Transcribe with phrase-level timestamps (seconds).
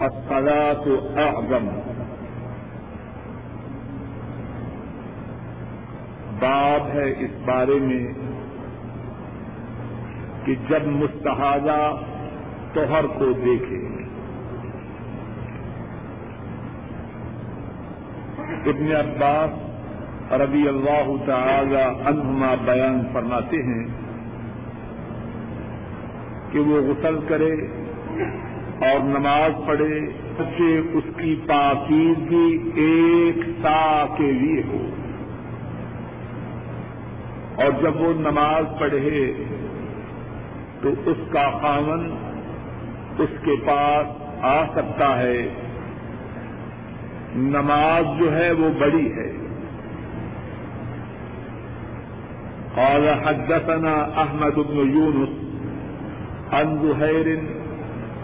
[0.00, 0.84] الصلاة
[1.18, 1.68] أعظم.
[6.40, 8.06] باب ہے اس بارے میں
[10.44, 11.80] کہ جب مستحاضہ
[12.74, 13.80] توہر کو دیکھے،
[18.70, 23.86] ابن عباس رضی اللہ تعالی عنہما بیان فرماتے ہیں
[26.52, 27.54] کہ وہ غسل کرے
[28.80, 30.00] اور نماز پڑھے
[30.58, 34.86] کہ اس کی پاکیزگی ایک سا کے لیے ہو۔
[37.62, 39.32] اور جب وہ نماز پڑھے
[40.82, 42.10] تو اس کا خامن
[43.18, 44.06] اس کے پاس
[44.44, 45.48] آ سکتا ہے۔
[47.36, 49.32] نماز جو ہے وہ بڑی ہے۔
[52.74, 55.30] قال حدثنا احمد بن يونس
[56.54, 57.59] عن زهير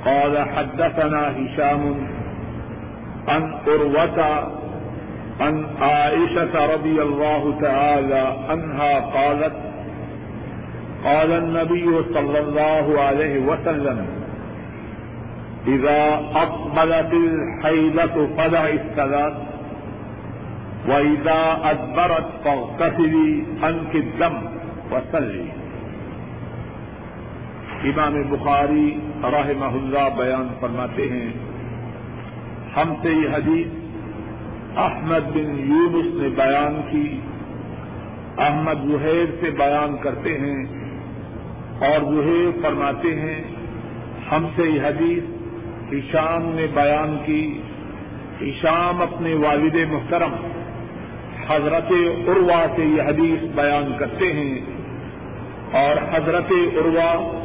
[0.06, 1.96] قال حدثنا هشام
[3.28, 4.48] عن عروة
[5.40, 9.52] عن عائشة رضي الله تعالى عنها قالت،
[11.04, 14.06] قال النبي صلى الله عليه وسلم،
[15.66, 19.34] إذا أقبلت الحيلة فدع الصلاة
[20.88, 24.38] وإذا أدبرت فاغتسلي عنك الدم
[24.90, 25.44] وصلي
[27.84, 31.32] امام بخاری رحمہ اللہ بیان فرماتے ہیں،
[32.76, 33.66] ہم سے یہ حدیث
[34.78, 37.20] احمد بن یونس نے بیان کی۔
[38.38, 40.64] احمد زہیر سے بیان کرتے ہیں
[41.80, 43.42] اور زہیر فرماتے ہیں،
[44.32, 45.22] ہم سے یہ حدیث
[45.90, 47.62] ایشام نے بیان کی۔
[48.40, 50.32] ایشام اپنے والد محترم
[51.48, 51.92] حضرت
[52.28, 54.58] عروا سے یہ حدیث بیان کرتے ہیں
[55.72, 57.42] اور حضرت عروا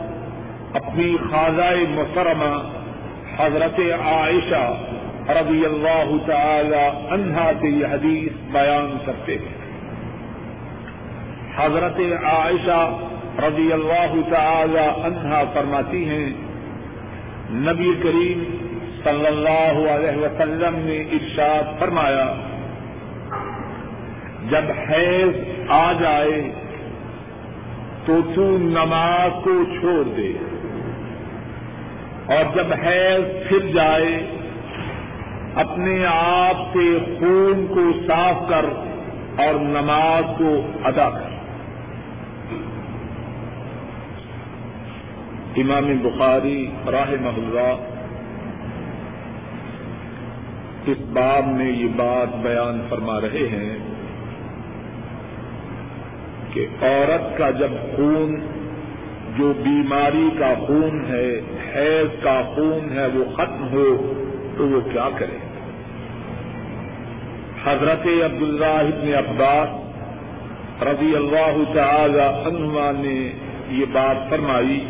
[0.73, 2.53] اپنی خاضۂ محترمہ
[3.37, 4.73] حضرت عائشہ
[5.29, 9.61] رضی اللہ تعالی عنہا سے یہ حدیث بیان کرتے ہیں۔
[11.57, 12.97] حضرت عائشہ
[13.47, 16.29] رضی اللہ تعالی عنہا فرماتی ہیں،
[17.51, 18.43] نبی کریم
[19.03, 22.33] صلی اللہ علیہ وسلم نے ارشاد فرمایا،
[24.49, 25.35] جب حیض
[25.69, 26.51] آ جائے
[28.05, 30.33] تو تو نماز کو چھوڑ دے۔
[32.31, 34.25] اور جب حیض پھر جائے،
[35.55, 38.65] اپنے آپ سے خون کو صاف کر
[39.37, 41.29] اور نماز کو ادا کر۔
[45.57, 47.69] امام بخاری راہ محلہ
[50.85, 53.77] اس باب میں یہ بات بیان فرما رہے ہیں
[56.53, 58.35] کہ عورت کا جب خون
[59.37, 61.41] جو بیماری کا خون ہے،
[61.75, 64.13] حیض کا خون ہے، وہ ختم ہو،
[64.57, 65.37] تو وہ کیا کرے؟
[67.63, 69.81] حضرت عبداللہ ابن عباس
[70.83, 73.31] رضی اللہ تعالی عنہ نے
[73.69, 74.85] یہ بات فرمائی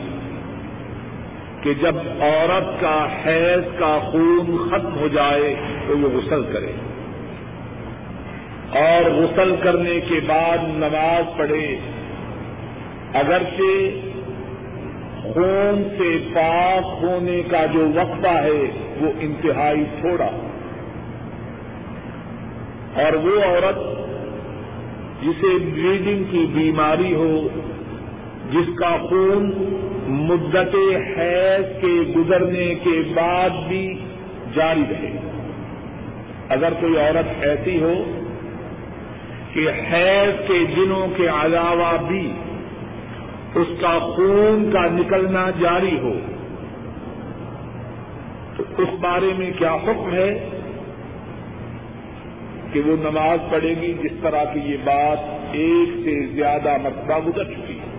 [1.62, 5.56] کہ جب عورت کا حیض کا خون ختم ہو جائے
[5.88, 6.72] تو وہ غسل کرے۔
[8.79, 11.79] اور غسل کرنے کے بعد نماز پڑھے۔
[13.13, 14.11] اگرچہ
[15.24, 20.30] خون سے پاک ہونے کا جو وقفہ ہے، وہ انتہائی تھوڑا۔
[22.94, 23.76] اور وہ عورت
[25.24, 27.48] جسے بلیڈنگ کی بیماری ہو،
[28.52, 29.54] جس کا خون
[30.08, 34.00] مدت حیض کے گزرنے کے بعد بھی
[34.56, 35.18] جاری رہے۔
[36.50, 37.94] اگر کوئی عورت ایسی ہو
[39.53, 42.34] کہ حیض کے دنوں کے علاوہ بھی
[43.56, 46.14] اس کا خون کا نکلنا جاری ہو۔
[48.58, 50.50] تو اس بارے میں کیا حکم ہے
[52.72, 55.18] کہ وہ نماز پڑھے گی جس طرح کی یہ بات
[55.52, 57.92] ایک سے زیادہ مرتبہ گزر چکی ہے۔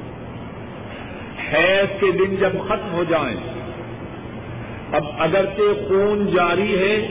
[1.53, 3.37] حیض کے دن جب ختم ہو جائیں،
[4.93, 7.09] اب اگرچہ خون جاری ہے،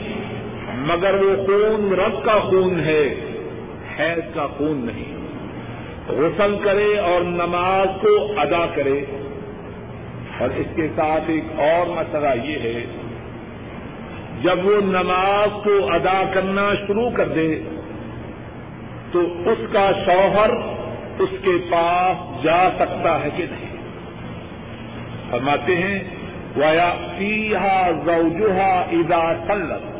[0.74, 3.14] مگر وہ خون رب کا خون ہے
[3.98, 5.11] حیض کا خون نہیں۔
[6.16, 9.04] غسل کرے اور نماز کو ادا کرے۔
[10.40, 12.86] اور اس کے ساتھ ایک اور مسئلہ یہ ہے،
[14.42, 17.60] جب وہ نماز کو ادا کرنا شروع کر دے،
[19.12, 19.20] تو
[19.50, 20.50] اس کا شوہر
[21.18, 23.72] اس کے پاس جا سکتا ہے کہ نہیں۔
[25.30, 25.98] فرماتے ہیں
[26.56, 29.92] ویا پیہا زوجہا ادا سلت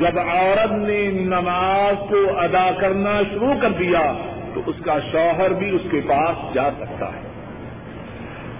[0.00, 4.12] جب عورت نے نماز کو ادا کرنا شروع کر دیا
[4.54, 7.28] تو اس کا شوہر بھی اس کے پاس جا سکتا ہے۔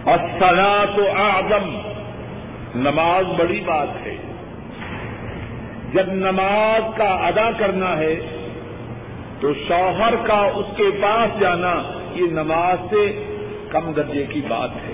[0.05, 1.93] اور سلا تو آدم
[2.75, 4.17] نماز بڑی بات ہے۔
[5.93, 8.17] جب نماز کا ادا کرنا ہے،
[9.40, 11.82] تو شوہر کا اس کے پاس جانا،
[12.14, 13.25] یہ نماز سے
[13.69, 14.93] کم درجے کی بات ہے۔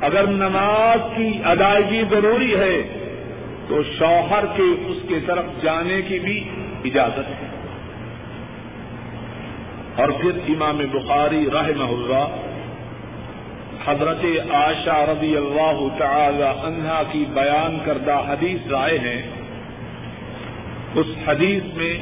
[0.00, 2.82] اگر نماز کی ادائیگی ضروری ہے،
[3.68, 6.48] تو شوہر کے اس کے طرف جانے کی بھی
[6.84, 7.55] اجازت ہے۔
[9.96, 12.36] اور پھر امام بخاری رحمہ اللہ
[13.86, 19.22] حضرت عائشہ رضی اللہ تعالی عنہا کی بیان کردہ حدیث رائے ہیں۔
[20.94, 21.98] اس حدیث میں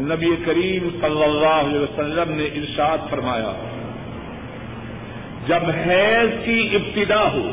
[0.00, 3.52] نبی کریم صلی اللہ علیہ وسلم نے ارشاد فرمایا،
[5.46, 7.50] جب حیض کی ابتدا ہو،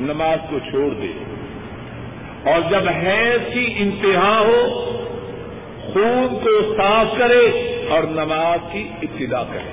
[0.00, 1.12] نماز کو چھوڑ دے۔
[2.50, 4.84] اور جب حیض کی انتہا ہو،
[5.92, 9.70] خون کو صاف کرے۔ اور نماز کی ابتدا کرے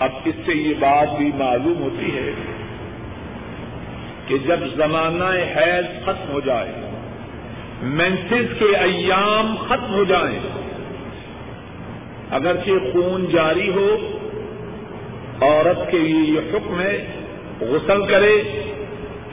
[0.00, 2.30] اب اس سے یہ بات بھی معلوم ہوتی ہے
[4.26, 5.24] کہ جب زمانہ
[5.56, 6.72] حیض ختم ہو جائے
[7.82, 10.38] مینسز کے ایام ختم ہو جائیں،
[12.30, 13.96] اگرچہ خون جاری ہو،
[15.40, 17.06] عورت کے لیے یہ حکم ہے،
[17.60, 18.42] غسل کرے،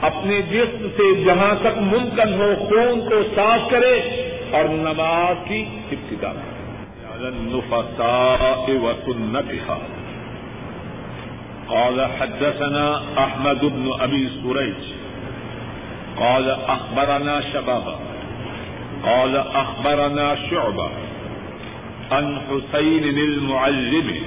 [0.00, 4.00] اپنے جسم سے جہاں تک ممکن ہو خون کو صاف کرے
[4.50, 6.51] اور نماز کی ابتدا کرے۔
[7.28, 9.78] النفساء وسنتها.
[11.68, 14.82] قال حدثنا احمد بن ابي سريج.
[16.16, 17.98] قال اخبرنا شبابا
[19.04, 20.90] قال اخبرنا شعبه
[22.10, 24.22] عن حسين المعلم.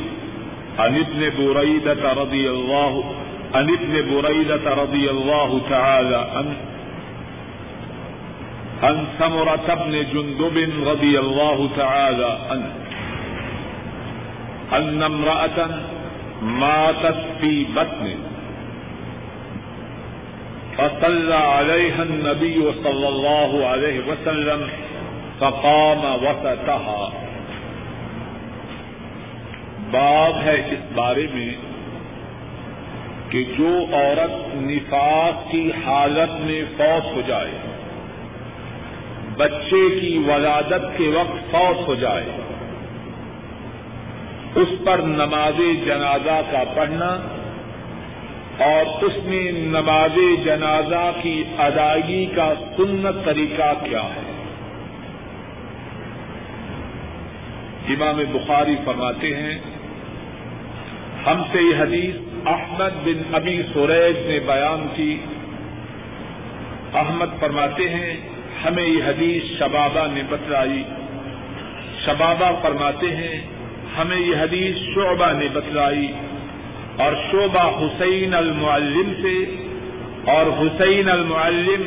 [0.79, 3.15] عن ابن بريدة رضي الله،
[3.53, 6.57] عن ابن بريدة رضي الله تعالى عنه.
[8.83, 12.84] عن ثمرة بن جندب رضي الله تعالى عنه.
[14.73, 15.69] أن امرأة
[16.41, 18.15] ماتت في بطن
[20.77, 24.67] فصلى عليها النبي صلى الله عليه وسلم
[25.39, 27.09] فقام وسطها.
[29.91, 31.55] باب ہے اس بارے میں
[33.29, 37.51] کہ جو عورت نفاق کی حالت میں فوت ہو جائے،
[39.37, 42.44] بچے کی ولادت کے وقت فوت ہو جائے
[44.55, 47.17] اس پر نماز جنازہ کا پڑھنا
[48.59, 54.31] اور اس میں نماز جنازہ کی ادائیگی کا سنت طریقہ کیا ہے؟
[57.89, 59.59] امام بخاری فرماتے ہیں،
[61.25, 62.15] ہم سے یہ حدیث
[62.45, 65.17] احمد بن ابی سوریج نے بیان کی۔
[66.93, 68.17] احمد فرماتے ہیں،
[68.65, 70.83] ہمیں یہ حدیث شبابہ نے بتلائی۔
[72.05, 73.54] شبابہ فرماتے ہیں
[73.97, 76.11] ہمیں یہ حدیث شعبہ نے بتلائی
[76.97, 79.45] اور شعبہ حسین المعلم سے
[80.31, 81.83] اور حسین المعلم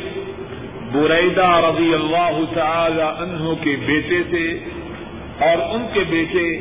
[0.91, 4.69] بریدہ رضی اللہ تعالی عنہ کے بیٹے سے
[5.39, 6.59] اور ان کے بیٹے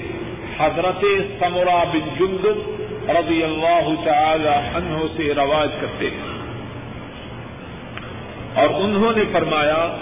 [0.58, 1.04] حضرت
[1.38, 2.58] سمرا بن جندب
[3.10, 6.38] رضی اللہ تعالی عنہ سے رواج کرتے ہیں۔
[8.54, 9.96] اور انہوں نے فرمایا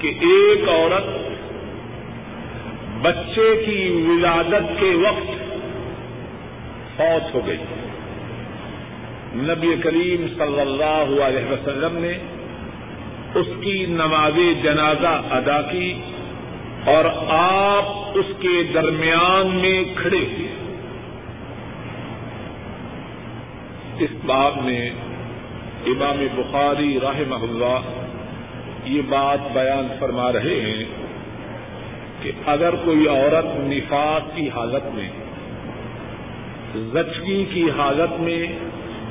[0.00, 1.25] کہ ایک عورت
[3.02, 5.54] بچے کی ولادت کے وقت
[6.96, 7.56] فوت ہو گئی۔
[9.34, 12.18] نبی کریم صلی اللہ علیہ وسلم نے
[13.34, 16.00] اس کی نماز جنازہ ادا کی
[16.84, 17.84] اور آپ
[18.14, 20.48] اس کے درمیان میں کھڑے ہوئے۔
[23.98, 24.90] اس بات میں
[25.86, 27.80] امام بخاری رحمہ اللہ
[28.84, 31.05] یہ بات بیان فرما رہے ہیں۔
[32.26, 35.10] کہ اگر کوئی عورت نفاق کی حالت میں،
[36.74, 38.46] زچگی کی حالت میں،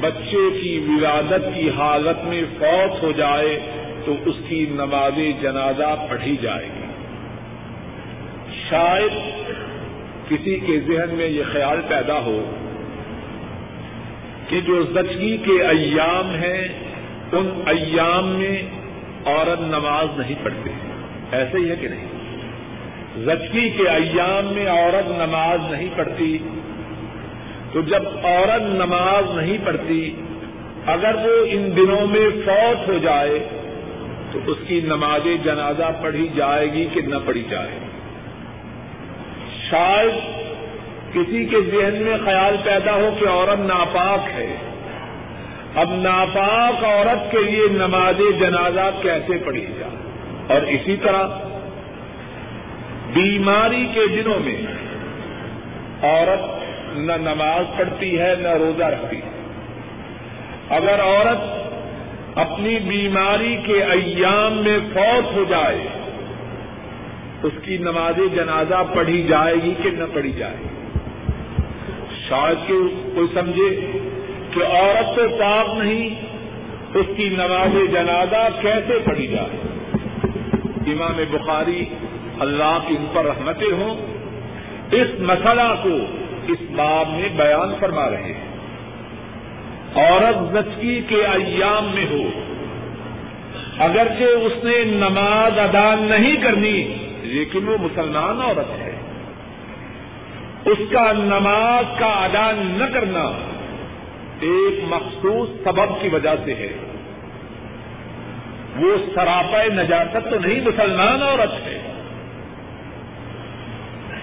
[0.02, 3.60] بچے کی ولادت کی حالت میں فوت ہو جائے
[4.06, 6.86] تو اس کی نماز جنازہ پڑھی جائے گی۔
[8.70, 9.12] شاید
[10.30, 12.52] کسی کے ذہن میں یہ خیال پیدا ہو
[14.50, 16.68] کہ جو زچگی کے ایام ہیں،
[17.32, 18.62] ان ایام میں
[19.26, 20.70] عورت نماز نہیں پڑھتے۔
[21.32, 22.15] ایسے ہی ہے کہ نہیں؟
[23.18, 26.38] زچگی کے ایام میں عورت نماز نہیں پڑھتی۔
[27.74, 30.16] تو جب عورت نماز نہیں پڑھتی،
[30.86, 33.40] اگر وہ ان دنوں میں فوت ہو جائے،
[34.32, 37.86] تو اس کی نماز جنازہ پڑھی جائے گی کہ نہ پڑھی جائے۔ گی
[39.70, 40.14] شاید
[41.14, 44.56] کسی کے ذہن میں خیال پیدا ہو کہ عورت ناپاک ہے۔
[45.76, 49.96] اب ناپاک عورت کے لیے نماز جنازہ کیسے پڑھی جائے؟
[50.48, 51.28] اور اسی طرح
[53.16, 54.62] بیماری کے دنوں میں
[56.04, 56.44] عورت
[56.98, 59.32] نہ نماز پڑھتی ہے، نہ روزہ رکھتی ہے۔
[60.70, 61.42] اگر عورت
[62.38, 65.88] اپنی بیماری کے ایام میں فوت ہو جائے،
[67.44, 70.98] اس کی نماز جنازہ پڑھی جائے گی کہ نہ پڑھی جائے گی؟
[72.30, 72.74] شاید کہ
[73.16, 73.92] کوئی سمجھے
[74.54, 76.10] کہ عورت تو پاک نہیں،
[76.94, 79.68] اس کی نماز جنازہ کیسے پڑھی جائے؟
[80.92, 81.86] امام بخاری
[82.40, 83.96] اللہ کی ان پر رحمتیں ہوں،
[84.92, 85.90] اس مسئلہ کو
[86.48, 88.56] اس باب میں بیان فرما رہے ہیں۔
[89.96, 92.30] عورت زچگی کے ایام میں ہو،
[93.80, 98.96] اگرچہ اس نے نماز ادا نہیں کرنی، لیکن وہ مسلمان عورت ہے۔
[100.66, 103.32] اس کا نماز کا ادا نہ کرنا
[104.40, 106.74] ایک مخصوص سبب کی وجہ سے ہے۔
[108.76, 111.85] وہ سراپا نجاست تو نہیں، مسلمان عورت ہے۔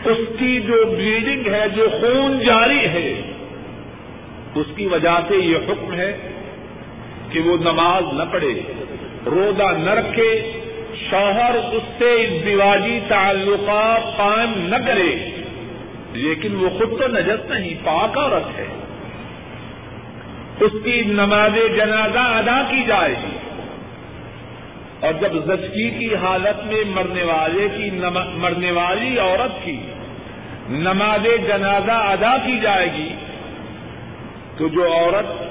[0.05, 3.23] اس کی جو بلیڈنگ ہے، جو خون جاری ہے،
[4.55, 6.17] اس کی وجہ سے یہ حکم ہے
[7.31, 8.63] کہ وہ نماز نہ پڑھے،
[9.27, 10.53] روزہ نہ رکھے،
[11.11, 15.15] شوہر اس سے ازدواجی تعلقات قائم نہ کرے۔
[16.13, 18.67] لیکن وہ خود تو نجس نہیں، پاک عورت ہے۔
[20.61, 23.42] اس کی نماز جنازہ ادا کی جائے۔ گی
[25.03, 27.91] اور جب زچگی کی حالت میں مرنے والے کی
[28.35, 29.81] مرنے والی عورت کی
[30.69, 33.09] نماز جنازہ ادا کی جائے گی،
[34.57, 35.43] تو جو عورت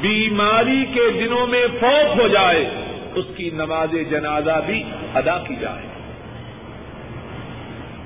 [0.00, 2.70] بیماری کے دنوں میں فوت ہو جائے،
[3.14, 5.86] اس کی نماز جنازہ بھی ادا کی جائے۔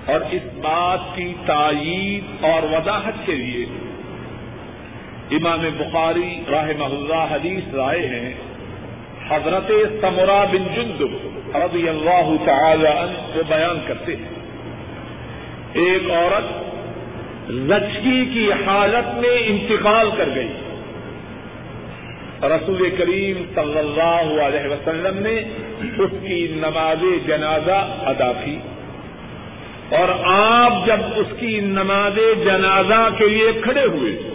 [0.06, 3.66] اور اس بات کی تائید اور وضاحت کے لیے
[5.30, 8.53] امام بخاری راہ اللہ حدیث رائے ہیں۔
[9.28, 11.00] حضرت سمرا بن جند
[11.56, 14.28] رضی اللہ تعالی عنہ وہ بیان کرتے ہیں۔
[15.72, 16.44] ایک عورت
[17.52, 20.52] زچگی کی حالت میں انتقال کر گئی۔
[22.42, 25.38] رسول کریم صلی اللہ علیہ وسلم نے
[25.98, 28.58] اس کی نماز جنازہ ادا کی۔
[29.90, 34.33] اور آپ جب اس کی نماز جنازہ کے لیے کھڑے ہوئے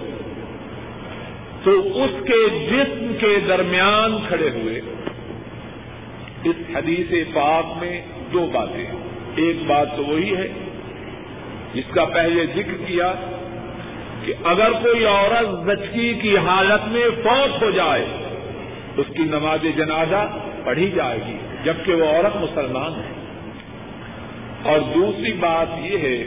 [1.63, 4.82] تو اس کے جسم کے درمیان کھڑے ہوئے
[6.44, 8.01] اس حدیث پاک میں
[8.34, 8.92] دو باتیں
[9.36, 10.48] ایک بات تو وہی ہے
[11.74, 13.13] جس کا پہلے ذکر کیا
[14.25, 18.06] کہ اگر کوئی عورت زچگی کی حالت میں فوت ہو جائے،
[18.98, 23.20] اس کی نماز جنازہ پڑھی جائے گی، جبکہ وہ عورت مسلمان ہے۔
[24.63, 26.24] اور دوسری بات یہ ہے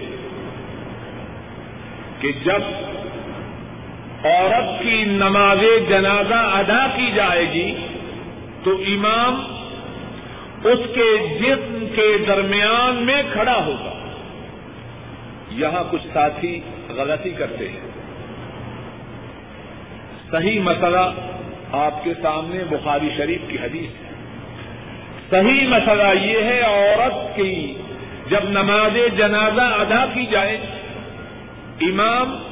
[2.21, 2.92] کہ جب
[4.25, 7.75] عورت کی نماز جنازہ ادا کی جائے گی
[8.65, 9.45] تو امام
[10.65, 14.13] اس کے جسم کے درمیان میں کھڑا ہوگا۔
[15.51, 17.81] یہاں کچھ ساتھی غلطی کرتے ہیں۔
[20.31, 21.13] صحیح مسئلہ
[21.73, 24.13] آپ کے سامنے بخاری شریف کی حدیث ہے۔
[25.31, 27.75] صحیح مسئلہ یہ ہے عورت کی
[28.31, 30.59] جب نماز جنازہ ادا کی جائے،
[31.81, 32.52] امام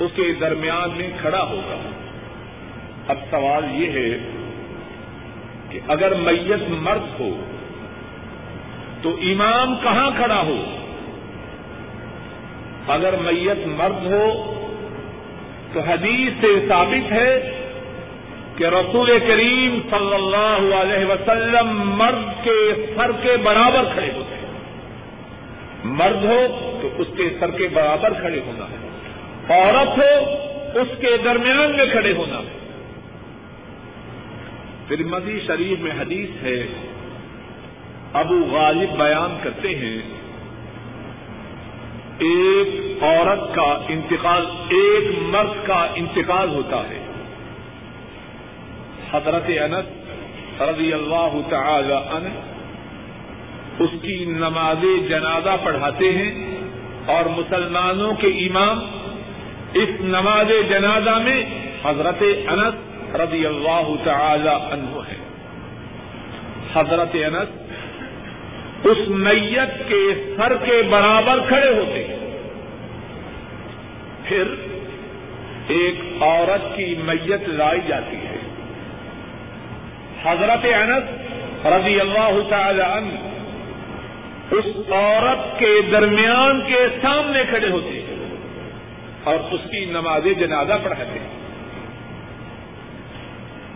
[0.00, 1.88] اس کے درمیان میں کھڑا ہوگا۔
[3.08, 4.18] اب سوال یہ ہے
[5.70, 7.40] کہ اگر میت مرد ہو،
[9.02, 10.64] تو امام کہاں کھڑا ہو؟
[12.88, 14.50] اگر میت مرد ہو،
[15.72, 17.60] تو حدیث سے ثابت ہے
[18.56, 24.52] کہ رسول کریم صلی اللہ علیہ وسلم مرد کے سر کے برابر کھڑے ہوتے ہیں۔
[25.84, 28.83] مرد ہو تو اس کے سر کے برابر کھڑے ہونا ہے۔
[29.48, 30.30] عورت ہو،
[30.80, 32.40] اس کے درمیان میں کھڑے ہونا۔
[34.88, 36.66] پھر مدی شریف میں حدیث ہے،
[38.12, 40.02] ابو غالب بیان کرتے ہیں،
[42.18, 47.00] ایک عورت کا انتقال، ایک مرد کا انتقال ہوتا ہے۔
[49.12, 52.28] حضرت انس رضی اللہ تعالی عنہ
[53.78, 56.44] اس کی نماز جنازہ پڑھاتے ہیں
[57.06, 58.80] اور مسلمانوں کے امام
[59.74, 61.44] اس نماز جنازہ میں
[61.84, 62.74] حضرت انس
[63.14, 65.16] رضی اللہ تعالی عنہ ہے۔
[66.74, 67.64] حضرت انس
[68.86, 72.38] اس میت کے سر کے برابر کھڑے ہوتے ہیں۔
[74.24, 74.44] پھر
[75.68, 78.38] ایک عورت کی میت لائی جاتی ہے۔
[80.24, 81.04] حضرت انس
[81.66, 83.28] رضی اللہ تعالی عنہ
[84.54, 88.03] اس عورت کے درمیان کے سامنے کھڑے ہوتے ہیں۔
[89.24, 91.44] اور اس کی نماز جنازہ پڑھاتے ہیں۔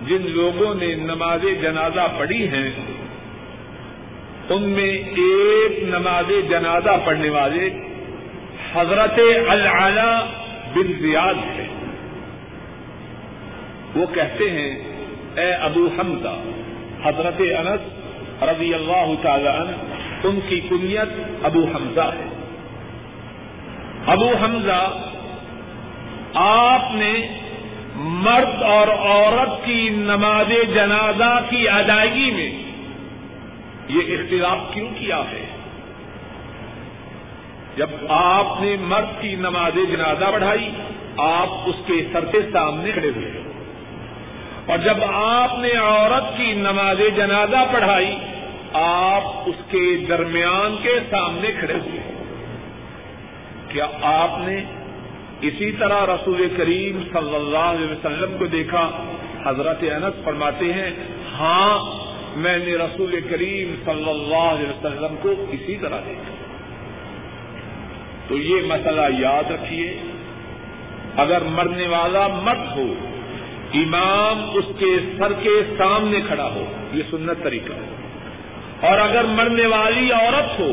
[0.06, 2.70] جن لوگوں نے نماز جنازہ پڑھی ہیں،
[4.48, 7.70] ان میں ایک نماز جنازہ پڑھنے والے
[8.74, 10.24] حضرت العلا
[10.74, 11.66] بن زیاد ہے
[13.94, 14.70] وہ کہتے ہیں،
[15.34, 16.36] اے ابو حمزہ،
[17.02, 21.08] حضرت انس رضی اللہ تعالی عنہ، ان کی کنیت
[21.42, 22.28] ابو حمزہ ہے۔
[24.06, 24.80] ابو حمزہ
[26.34, 27.38] آپ نے
[27.94, 32.50] مرد اور عورت کی نماز جنازہ کی ادائیگی میں
[33.88, 35.44] یہ اختلاف کیوں کیا ہے؟
[37.76, 40.70] جب آپ نے مرد کی نماز جنازہ بڑھائی،
[41.16, 43.30] آپ اس کے سر کے سامنے کھڑے ہوئے۔
[44.66, 48.18] اور جب آپ نے عورت کی نماز جنازہ پڑھائی،
[48.72, 52.24] آپ اس کے درمیان کے سامنے کھڑے ہوئے۔
[53.68, 54.64] کیا آپ نے
[55.40, 58.90] اسی طرح رسول کریم صلی اللہ علیہ وسلم کو دیکھا،
[59.46, 60.90] حضرت انس فرماتے ہیں
[61.32, 61.98] ہاں
[62.36, 66.34] میں نے رسول کریم صلی اللہ علیہ وسلم کو اسی طرح دیکھا۔
[68.28, 70.00] تو یہ مسئلہ یاد رکھیے،
[71.16, 72.94] اگر مرنے والا مرد ہو،
[73.74, 77.94] امام اس کے سر کے سامنے کھڑا ہو، یہ سنت طریقہ ہے۔
[78.80, 80.72] اور اگر مرنے والی عورت ہو،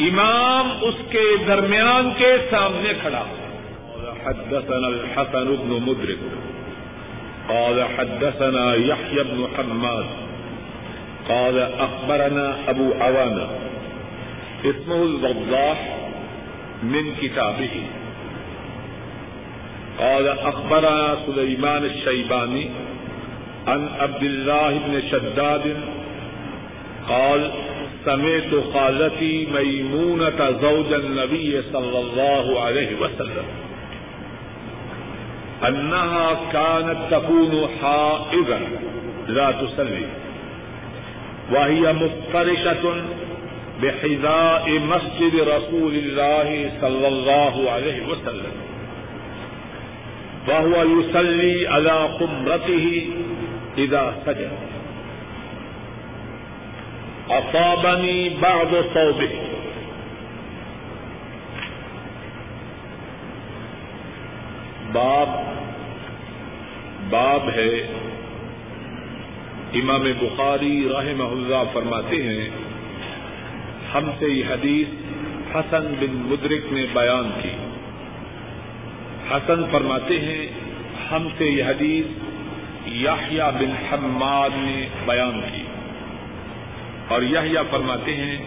[0.00, 3.39] امام اس کے درمیان کے سامنے کھڑا ہو۔
[4.26, 6.18] حدثنا الحسن بن مدرك.
[7.48, 10.06] قال حدثنا يحيى بن حماد.
[11.28, 13.48] قال اخبرنا ابو عوانة.
[14.64, 15.96] اسمه الوضاح
[16.82, 17.82] من كتابه.
[19.98, 22.70] قال اخبرنا سليمان الشيباني
[23.66, 25.76] عن عبد الله بن شداد.
[27.08, 27.50] قال
[28.04, 33.44] سمعت خالتي ميمونة زوج النبي صلى الله عليه وسلم.
[35.68, 38.60] انها كانت تكون حائضا
[39.26, 40.06] لا تصلي
[41.52, 42.94] وهي مفترشة
[43.82, 48.52] بحذاء مسجد رسول الله صلى الله عليه وسلم.
[50.48, 53.06] وهو يصلي على قمرته
[53.78, 54.50] إذا سجد.
[57.30, 59.30] أصابني بعض صوبه
[64.92, 65.28] باب
[67.10, 67.68] باب ہے۔
[69.74, 72.48] امام بخاری رحمہ اللہ فرماتے ہیں،
[73.94, 74.86] ہم سے یہ حدیث
[75.56, 77.48] حسن بن مدرک نے بیان کی۔
[79.30, 80.46] حسن فرماتے ہیں،
[81.12, 82.06] ہم سے یہ حدیث
[82.86, 85.62] یاحیہ بن حماد نے بیان کی۔
[87.08, 88.38] اور یحییٰ فرماتے ہیں،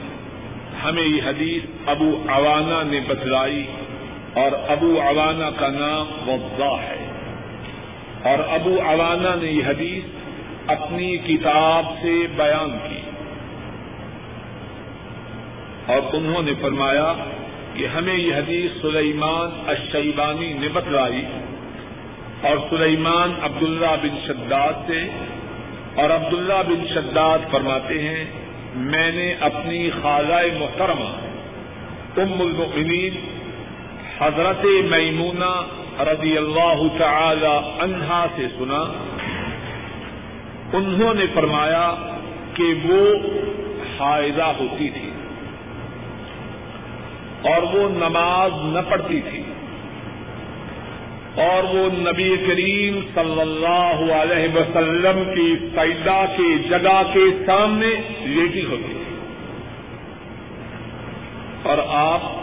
[0.83, 3.65] ہمیں یہ حدیث ابو عوانہ نے بتلائی۔
[4.33, 7.05] اور ابو عوانہ کا نام وضا ہے۔
[8.23, 10.03] اور ابو عوانہ نے یہ حدیث
[10.67, 13.01] اپنی کتاب سے بیان کی۔
[15.85, 17.13] اور انہوں نے فرمایا
[17.73, 21.25] کہ ہمیں یہ حدیث سلیمان الشیبانی نے بتلائی
[22.41, 25.09] اور سلیمان عبداللہ بن شداد سے
[25.95, 28.25] اور عبداللہ بن شداد فرماتے ہیں،
[28.75, 31.09] میں نے اپنی خالہ محترمہ
[32.17, 33.32] ام المؤمنین
[34.19, 35.63] حضرت میمونہ
[35.99, 38.81] رضی اللہ تعالی عنہا سے سنا،
[40.73, 41.95] انہوں نے فرمایا
[42.53, 43.15] کہ وہ
[43.99, 45.09] حائضہ ہوتی تھی
[47.41, 49.43] اور وہ نماز نہ پڑھتی تھی
[51.41, 57.87] اور وہ نبی کریم صلی اللہ علیہ وسلم کی سیدا کی جگہ کے سامنے
[58.19, 59.15] لیٹی ہوتی تھی۔
[61.63, 62.42] اور آپ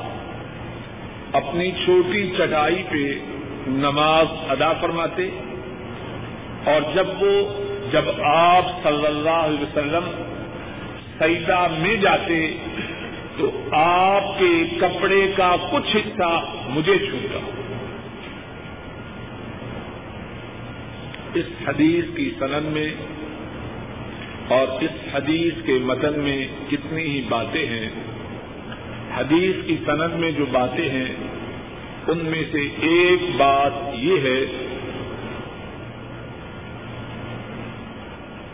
[1.32, 3.18] اپنی چھوٹی چٹائی پہ
[3.66, 5.28] نماز ادا فرماتے
[6.64, 7.54] اور جب وہ
[7.92, 10.10] جب آپ صلی اللہ علیہ وسلم
[11.18, 12.50] سیدا میں جاتے
[13.36, 17.38] تو آپ کے کپڑے کا کچھ حصہ مجھے چھوٹا
[21.34, 22.94] اس حدیث کی سنن میں
[24.48, 27.90] اور اس حدیث کے متن میں کتنی ہی باتیں ہیں۔
[29.16, 31.14] حدیث کی سند میں جو باتیں ہیں،
[32.08, 34.68] ان میں سے ایک بات یہ ہے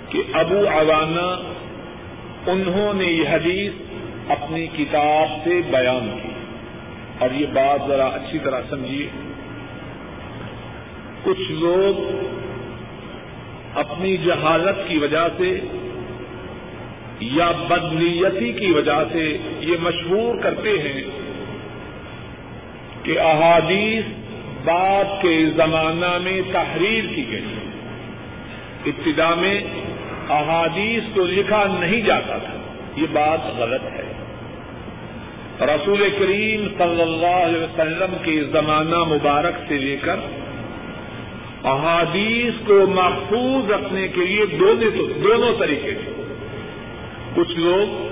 [0.09, 1.53] کہ ابو عوانہ،
[2.51, 3.73] انہوں نے یہ حدیث
[4.29, 6.29] اپنی کتاب سے بیان کی۔
[7.19, 9.09] اور یہ بات ذرا اچھی طرح سمجھیے۔
[11.23, 12.25] کچھ لوگ
[13.75, 15.61] اپنی جہالت کی وجہ سے
[17.21, 21.05] یا بدنیتی کی وجہ سے یہ مشہور کرتے ہیں
[23.03, 24.05] کہ احادیث
[24.65, 27.45] بعد کے زمانہ میں تحریر کی گئی
[28.87, 29.61] ابتدا میں
[30.29, 32.55] احادیث کو لکھا نہیں جاتا تھا۔
[32.97, 34.13] یہ بات غلط ہے۔
[35.61, 40.17] رسول کریم صلی اللہ علیہ وسلم کے زمانہ مبارک سے لے کر
[41.65, 44.47] احادیث کو محفوظ رکھنے کے لیے
[45.23, 46.16] دونوں طریقے ہیں
[47.37, 48.07] کچھ لوگ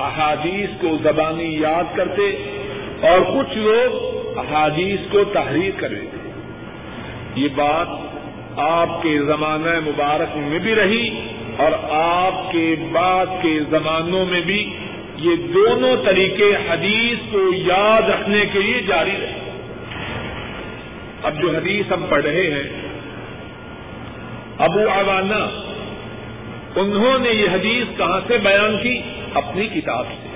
[0.00, 2.30] احادیث کو زبانی یاد کرتے
[3.00, 6.16] اور کچھ لوگ احادیث کو تحریر کر لیتے
[7.34, 7.88] یہ بات
[8.56, 11.20] آپ کے زمانہ مبارک میں بھی رہی
[11.58, 14.74] اور آپ کے بعد کے زمانوں میں بھی
[15.16, 19.38] یہ دونوں طریقے حدیث کو یاد رکھنے کے لیے جاری رہے۔
[21.22, 22.68] اب جو حدیث ہم پڑھ رہے ہیں،
[24.58, 25.70] ابو عوانہ
[26.76, 29.00] انہوں نے یہ حدیث کہاں سے بیان کی؟
[29.34, 30.28] اپنی کتاب سے۔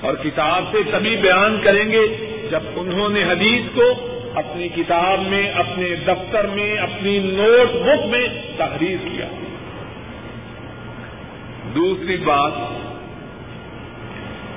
[0.00, 2.00] اور کتاب سے تبھی بیان کریں گے
[2.50, 3.82] جب انہوں نے حدیث کو
[4.34, 9.28] اپنی کتاب میں، اپنے دفتر میں، اپنی نوٹ بک میں تحریر کیا۔
[11.74, 12.52] دوسری بات،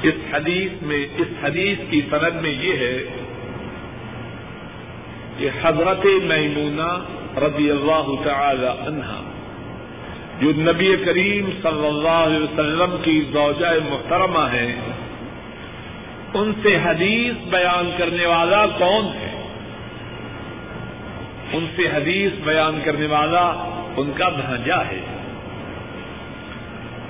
[0.02, 3.04] اس حدیث میں، اس حدیث کی سند میں یہ ہے
[5.38, 7.04] کہ حضرت میمونہ
[7.40, 9.35] رضی اللہ تعالی عنہا
[10.42, 14.76] جو نبی کریم صلی اللہ علیہ وسلم کی زوجہ محترمہ ہے
[16.34, 19.44] ان سے حدیث بیان کرنے والا کون ہے؟
[21.54, 23.46] ان سے حدیث بیان کرنے والا
[23.98, 25.00] ان کا بھانجا ہے۔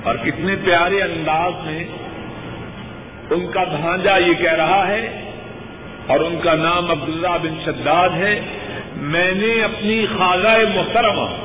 [0.03, 1.83] اور کتنے پیارے انداز میں
[3.29, 5.21] ان کا بھانجا یہ کہہ رہا ہے،
[6.07, 8.41] اور ان کا نام عبداللہ بن شداد ہے،
[8.95, 11.44] میں نے اپنی خالہ محترمہ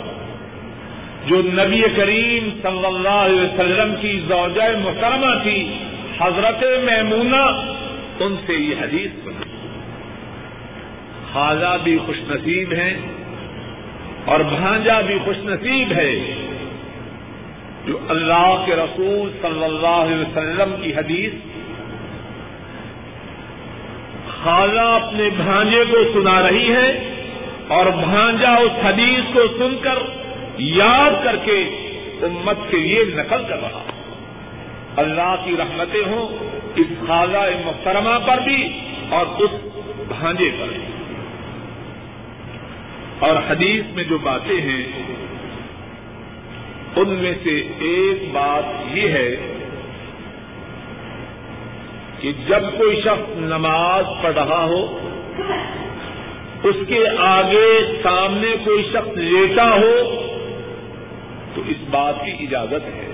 [1.26, 5.72] جو نبی کریم صلی اللہ علیہ وسلم کی زوجہ محترمہ تھی،
[6.20, 7.70] حضرت میمونہ،
[8.20, 9.44] ان سے یہ حدیث سنا
[11.32, 12.94] خالہ بھی خوش نصیب ہیں
[14.24, 16.34] اور بھانجا بھی خوش نصیب ہے۔
[17.86, 21.32] جو اللہ کے رسول صلی اللہ علیہ وسلم کی حدیث
[24.42, 27.14] خالہ اپنے بھانجے کو سنا رہی ہے
[27.68, 29.98] اور بھانجا اس حدیث کو سن کر
[30.60, 31.58] یاد کر کے
[32.22, 33.84] امت کے لیے نقل کر رہا۔
[34.96, 36.28] اللہ کی رحمتیں ہوں
[36.76, 39.50] اس خالہ محترمہ پر بھی اور اس
[40.08, 40.82] بھانجے پر بھی۔
[43.18, 44.86] اور حدیث میں جو باتیں ہیں،
[46.96, 49.36] ان میں سے ایک بات یہ ہے
[52.20, 54.98] کہ جب کوئی شخص نماز پڑھ رہا ہو،
[56.62, 60.26] اس کے آگے سامنے کوئی شخص لیٹا ہو
[61.54, 63.08] تو اس بات کی اجازت ہے۔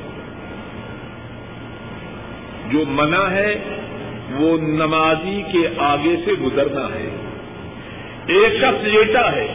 [2.70, 3.54] جو منع ہے،
[4.30, 7.08] وہ نمازی کے آگے سے گزرنا ہے۔
[8.26, 9.46] ایک شخص لیٹا ہے۔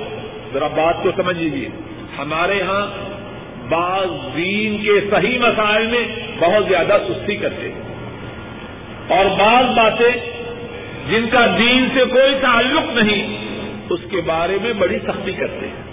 [0.53, 1.69] ذرا بات کو سمجھ لیجیے
[2.17, 2.87] ہمارے ہاں
[3.69, 6.07] بعض دین کے صحیح مسائل میں
[6.39, 7.81] بہت زیادہ سستی کرتے ہیں
[9.07, 10.11] اور بعض باتیں
[11.09, 13.37] جن کا دین سے کوئی تعلق نہیں،
[13.89, 15.90] اس کے بارے میں بڑی سختی کرتے ہیں۔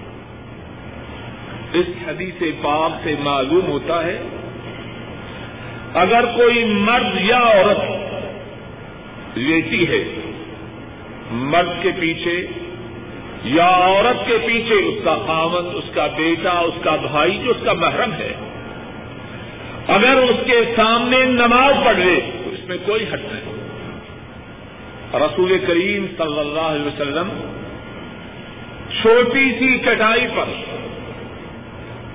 [1.72, 4.22] اس حدیث پاک سے معلوم ہوتا ہے،
[5.94, 7.78] اگر کوئی مرد یا عورت
[9.38, 10.04] لیٹی ہے،
[11.32, 12.46] مرد کے پیچھے
[13.44, 17.64] یا عورت کے پیچھے اس کا خامن اس کا بیٹا، اس کا بھائی، جو اس
[17.64, 18.32] کا محرم ہے،
[19.86, 23.56] اگر اس کے سامنے نماز پڑھ لے، تو اس میں کوئی حد نہیں۔
[25.14, 27.28] رسول کریم صلی اللہ علیہ وسلم
[29.02, 30.67] چھوٹی سی چٹائی پر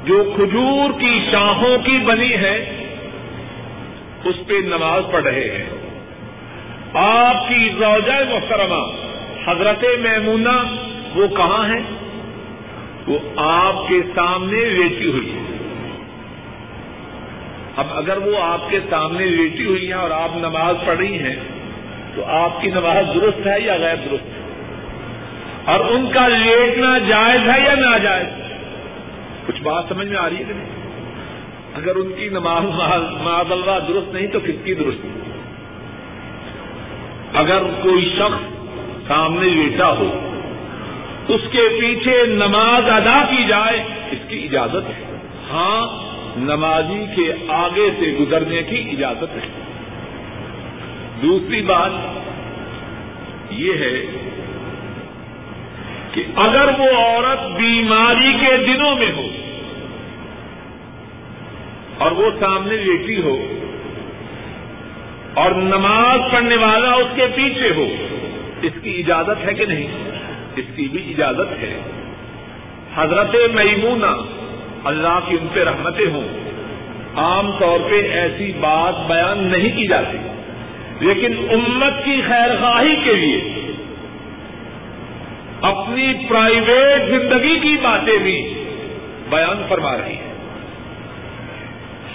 [0.06, 2.58] جو کھجور کی شاہوں کی بنی ہے،
[4.24, 5.66] اس پہ نماز پڑھ رہے ہیں۔
[6.94, 8.84] آپ کی زوجہ محترمہ،
[9.46, 10.58] حضرت میمونہ،
[11.16, 11.80] وہ کہاں ہے
[13.08, 15.42] وہ آپ کے سامنے لیٹی ہوئی ہے
[17.78, 21.36] اب اگر وہ آپ کے سامنے لیٹی ہوئی ہیں اور آپ نماز پڑھ رہی ہیں،
[22.16, 24.42] تو آپ کی نماز درست ہے یا غیر درست؟ ہے
[25.66, 28.43] اور ان کا لیٹنا جائز ہے یا ناجائز؟ ہے
[29.48, 30.70] کچھ بات سمجھ میں آ رہی ہے کہ نہیں؟
[31.74, 32.64] اگر ان کی نماز
[33.22, 35.34] معذ اللہ درست نہیں تو کس کی درست؟ نہیں
[37.34, 38.54] اگر کوئی شخص
[39.08, 40.30] سامنے لیٹا ہو،
[41.28, 45.18] اس کے پیچھے نماز ادا کی جائے، اس کی اجازت ہے۔
[45.52, 46.04] ہاں
[46.40, 49.64] نمازی کے آگے سے گزرنے کی اجازت ہے۔
[51.22, 51.92] دوسری بات
[53.52, 54.06] یہ ہے
[56.14, 59.28] کہ اگر وہ عورت بیماری کے دنوں میں ہو
[61.98, 63.48] اور وہ سامنے لیٹی ہو
[65.34, 67.88] اور نماز پڑھنے والا اس کے پیچھے ہو،
[68.62, 69.88] اس کی اجازت ہے کہ نہیں؟
[70.56, 71.82] اس کی بھی اجازت ہے۔
[72.96, 74.16] حضرت میمونہ
[74.84, 76.28] اللہ کی ان پہ رحمتیں ہوں۔
[77.16, 80.18] عام طور پہ ایسی بات بیان نہیں کی جاتی،
[81.00, 83.53] لیکن امت کی خیر خواہی کے لیے
[85.64, 88.54] اپنی پرائیویٹ زندگی کی باتیں بھی
[89.30, 90.32] بیان فرما رہی ہے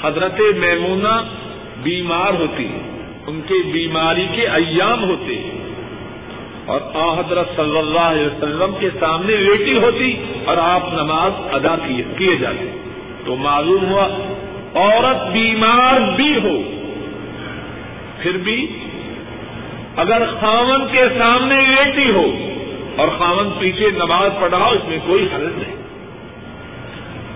[0.02, 1.22] حضرت میمونہ
[1.82, 2.66] بیمار ہوتی
[3.26, 5.38] ان کے بیماری کے ایام ہوتے
[6.64, 11.74] اور آ حضرت صلی اللہ علیہ وسلم کے سامنے لیٹی ہوتی اور آپ نماز ادا
[12.18, 12.68] کیے جاتے
[13.24, 14.06] تو معلوم ہوا،
[14.74, 16.62] عورت بیمار بھی ہو،
[18.18, 18.66] پھر بھی
[19.96, 22.47] اگر خامن کے سامنے لیٹی ہو
[22.98, 25.76] اور خامن پیچھے نماز پڑھا اس میں کوئی حل نہیں۔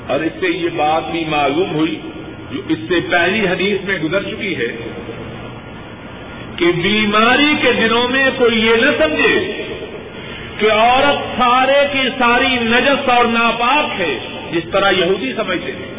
[0.06, 2.00] اور اس سے یہ بات بھی معلوم ہوئی،
[2.52, 4.66] جو اس سے پہلی حدیث میں گزر چکی ہے
[6.56, 9.62] کہ بیماری کے دنوں میں کوئی یہ نہ سمجھے
[10.58, 14.18] کہ عورت سارے کی ساری نجس اور ناپاک ہے،
[14.52, 15.92] جس طرح یہودی سمجھتے ہیں۔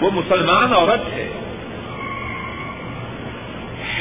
[0.00, 1.28] وہ مسلمان عورت ہے۔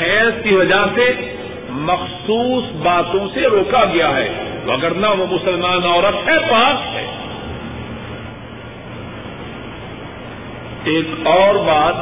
[0.02, 1.36] حیض کی وجہ سے
[1.70, 4.30] مخصوص باتوں سے روکا گیا ہے۔
[4.72, 7.06] اگر نہ وہ مسلمان عورت ہے، پاک ہے۔
[10.84, 11.96] ایک اور بات،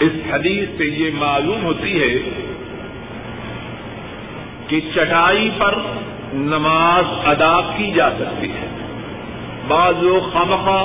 [0.00, 2.30] اس حدیث سے یہ معلوم ہوتی ہے
[4.68, 5.74] کہ چٹائی پر
[6.32, 8.66] نماز ادا کی جا سکتی ہے۔
[9.68, 10.84] بعض لوگ خامخواہ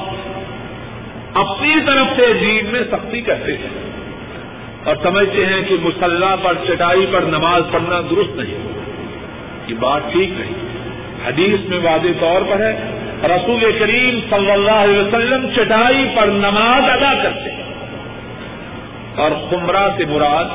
[1.34, 3.87] اپنی طرف سے دین میں سختی کرتے ہیں۔
[4.88, 8.58] اور سمجھتے ہیں کہ مسلح پر، چٹائی پر نماز پڑھنا درست نہیں
[9.68, 10.54] یہ بات ٹھیک نہیں۔
[11.28, 16.90] حدیث میں واضح طور پر ہے، رسول کریم صلی اللہ علیہ وسلم چٹائی پر نماز
[16.90, 17.64] ادا کرتے ہیں۔
[19.16, 20.46] اور خمرہ سے مراد،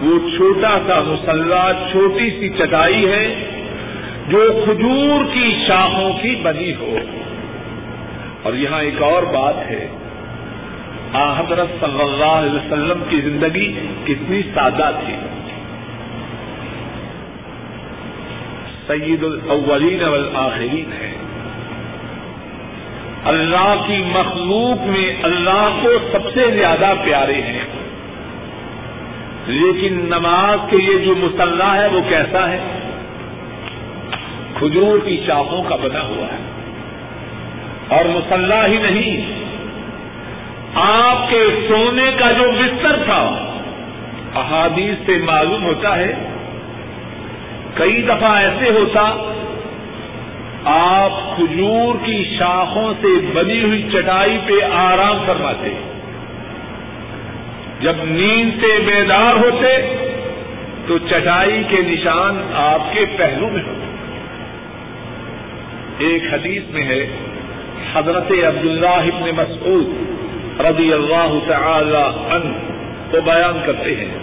[0.00, 3.50] وہ چھوٹا سا مسلح چھوٹی سی چٹائی ہے
[4.28, 6.96] جو کھجور کی شاخوں کی بنی ہو۔
[8.42, 9.88] اور یہاں ایک اور بات ہے
[11.14, 15.14] ہاں، حضرت صلی اللہ علیہ وسلم کی زندگی کتنی سادہ تھی۔
[18.86, 21.12] سید الاولین والآخرین ہے۔
[23.24, 27.64] اللہ کی مخلوق میں اللہ کو سب سے زیادہ پیارے ہیں۔
[29.46, 32.58] لیکن نماز کے لیے جو مسلح ہے، وہ کیسا ہے؟
[34.54, 36.50] کھجور کی شاخوں کا بنا ہوا ہے۔
[37.88, 39.39] اور مسلح ہی نہیں
[40.74, 43.46] آپ کے سونے کا جو بستر تھا،
[44.34, 46.14] احادیث سے معلوم ہوتا ہے،
[47.74, 49.32] کئی دفعہ ایسے ہوتا،
[50.64, 55.74] آپ کھجور کی شاخوں سے بنی ہوئی چٹائی پہ آرام فرماتے۔
[57.80, 59.96] جب نیند سے بیدار ہوتے،
[60.86, 63.86] تو چٹائی کے نشان آپ کے پہلو میں ہوتے۔
[65.98, 67.16] ایک حدیث میں ہے،
[67.94, 70.09] حضرت عبداللہ ابن مسعود
[70.62, 72.52] رضی اللہ تعالی عنہ
[73.10, 74.18] کو بیان کرتے ہیں۔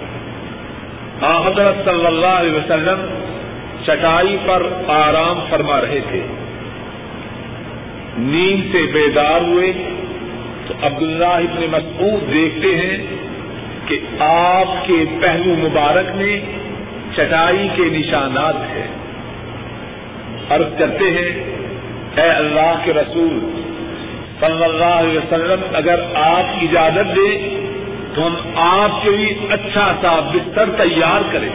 [1.48, 3.06] حضرت صلی اللہ علیہ وسلم
[3.86, 6.22] چٹائی پر آرام فرما رہے تھے۔
[8.18, 9.72] نیند سے بیدار ہوئے۔
[10.68, 12.98] تو عبداللہ ابن مسعود دیکھتے ہیں
[13.86, 16.40] کہ آپ کے پہلو مبارک میں
[17.16, 18.88] چٹائی کے نشانات ہیں۔
[20.50, 21.44] عرض کرتے ہیں،
[22.16, 23.62] اے اللہ کے رسول
[24.40, 27.38] صلی اللہ علیہ وسلم، اگر آپ اجازت دیں
[28.16, 31.50] تو ہم آپ کے لیے اچھا سا بستر تیار کریں۔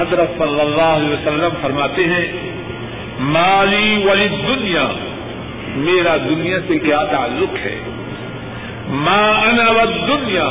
[0.00, 2.26] حضرت صلی اللہ علیہ وسلم فرماتے ہیں،
[3.20, 4.88] مالی ولی دنیا
[5.76, 7.76] میرا دنیا سے کیا تعلق ہے؟
[8.88, 10.48] ما انا دنیا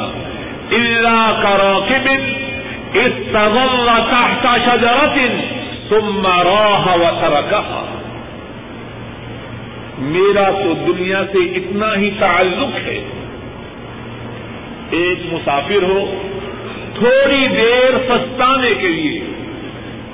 [0.72, 1.96] اللہ کرو کہ
[2.94, 5.18] اس تحت شجرت
[5.90, 7.93] ثم راح وتركها
[9.98, 13.04] میرا تو دنیا سے اتنا ہی تعلق ہے۔
[14.90, 16.22] ایک مسافر ہو،
[16.94, 19.20] تھوڑی دیر سستانے کے لیے،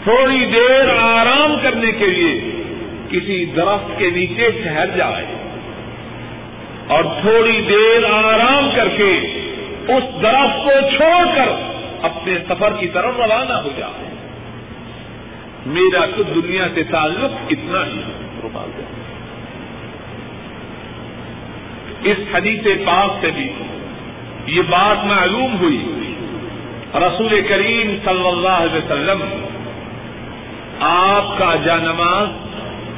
[0.03, 2.51] تھوڑی دیر آرام کرنے کے لیے
[3.09, 5.25] کسی درخت کے نیچے ٹھہر جائے
[6.87, 9.11] اور تھوڑی دیر آرام کر کے
[9.87, 11.49] اس درخت کو چھوڑ کر
[12.01, 14.09] اپنے سفر کی طرف روانہ ہو جائے۔
[15.65, 18.01] میرا تو دنیا سے تعلق اتنا ہی
[22.03, 23.53] اس حدیث پاک سے بھی
[24.45, 25.93] یہ بات معلوم ہوئی۔
[26.95, 29.45] رسول کریم صلی اللہ علیہ وسلم،
[30.79, 32.27] آپ کا جانماز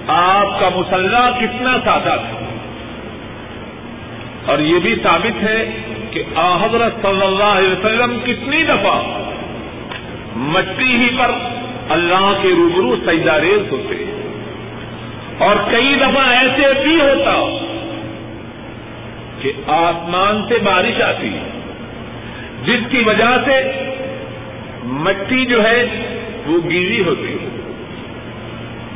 [0.08, 2.46] آپ کا مسلح کتنا سادہ تھا۔
[4.46, 5.78] اور یہ بھی ثابت ہے
[6.12, 9.02] کہ حضرت صلی اللہ علیہ وسلم کتنی دفعہ
[10.36, 11.32] مٹی ہی پر
[11.90, 14.06] اللہ کے روبرو سجدہ ریز ہوتے۔
[15.38, 17.68] اور کئی دفعہ ایسے بھی ہوتا۔
[19.42, 21.50] کہ آسمان سے بارش آتی ہے۔
[22.64, 23.72] جس کی وجہ سے
[24.84, 25.86] مٹی جو ہے
[26.46, 27.38] وہ گیلی ہوتی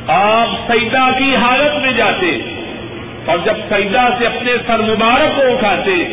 [0.06, 2.38] آپ سیدا کی حالت میں جاتے
[3.26, 6.08] اور جب سیدا سے اپنے سر مبارک کو اٹھاتے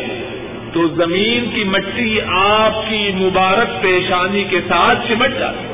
[0.72, 5.72] تو زمین کی مٹی آپ کی مبارک پیشانی کے ساتھ چمٹ جاتی۔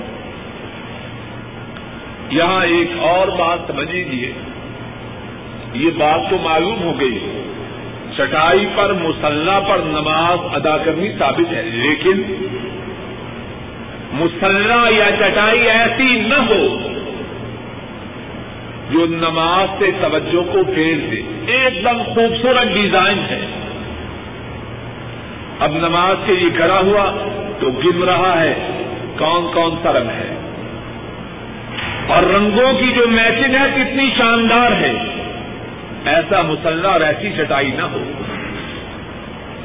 [2.36, 4.32] یہاں ایک اور بات سمجھ لیجیے
[5.74, 7.18] یہ بات تو معلوم ہو گئی۔
[8.16, 12.22] چٹائی پر مسلح پر نماز ادا کرنی ثابت ہے، لیکن
[14.12, 16.76] مسلح یا چٹائی ایسی نہ ہو
[18.90, 23.46] جو نماز سے توجہ کو پھیر دے۔ ایک دم خوبصورت ڈیزائن ہے۔
[25.58, 27.04] اب نماز کے لیے کھڑا ہوا
[27.60, 28.54] تو گن رہا ہے،
[29.18, 30.36] کون کون سا رنگ ہے؟
[32.06, 35.09] اور رنگوں کی جو میچنگ ہے، کتنی شاندار ہے۔
[36.04, 38.02] ایسا مسلح اور ایسی چٹائی نہ ہو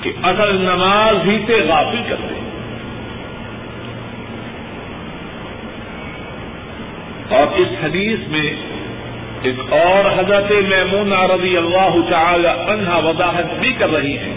[0.02, 2.40] کہ اصل نماز ہی سے غافل کر دے۔
[7.36, 8.56] اور اس حدیث میں
[9.42, 14.36] ایک اور حضرت میمون رضی اللہ تعالی عنہا وضاحت بھی کر رہی ہے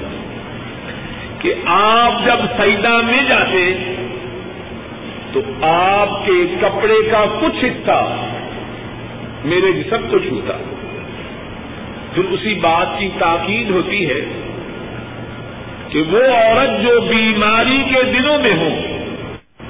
[1.38, 3.94] کہ آپ جب سیدا میں جاتے
[5.32, 8.16] تو آپ کے کپڑے کا کچھ حصہ
[9.44, 10.74] میرے جسم کو چھوتا۔
[12.18, 14.20] پھر اسی بات کی تاکید ہوتی ہے
[15.88, 18.98] کہ وہ عورت جو بیماری کے دنوں میں ہوں،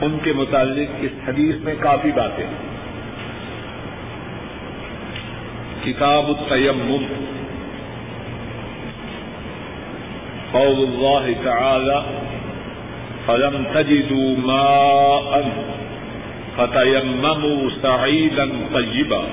[0.00, 2.54] ان کے متعلق اس حدیث میں کافی باتیں ہیں۔
[5.84, 7.06] کتاب التیمم،
[10.52, 12.00] قول اللہ تعالی،
[13.26, 15.40] فلم تجدوا ماء
[16.56, 19.24] فتيمموا سعيدا طيبا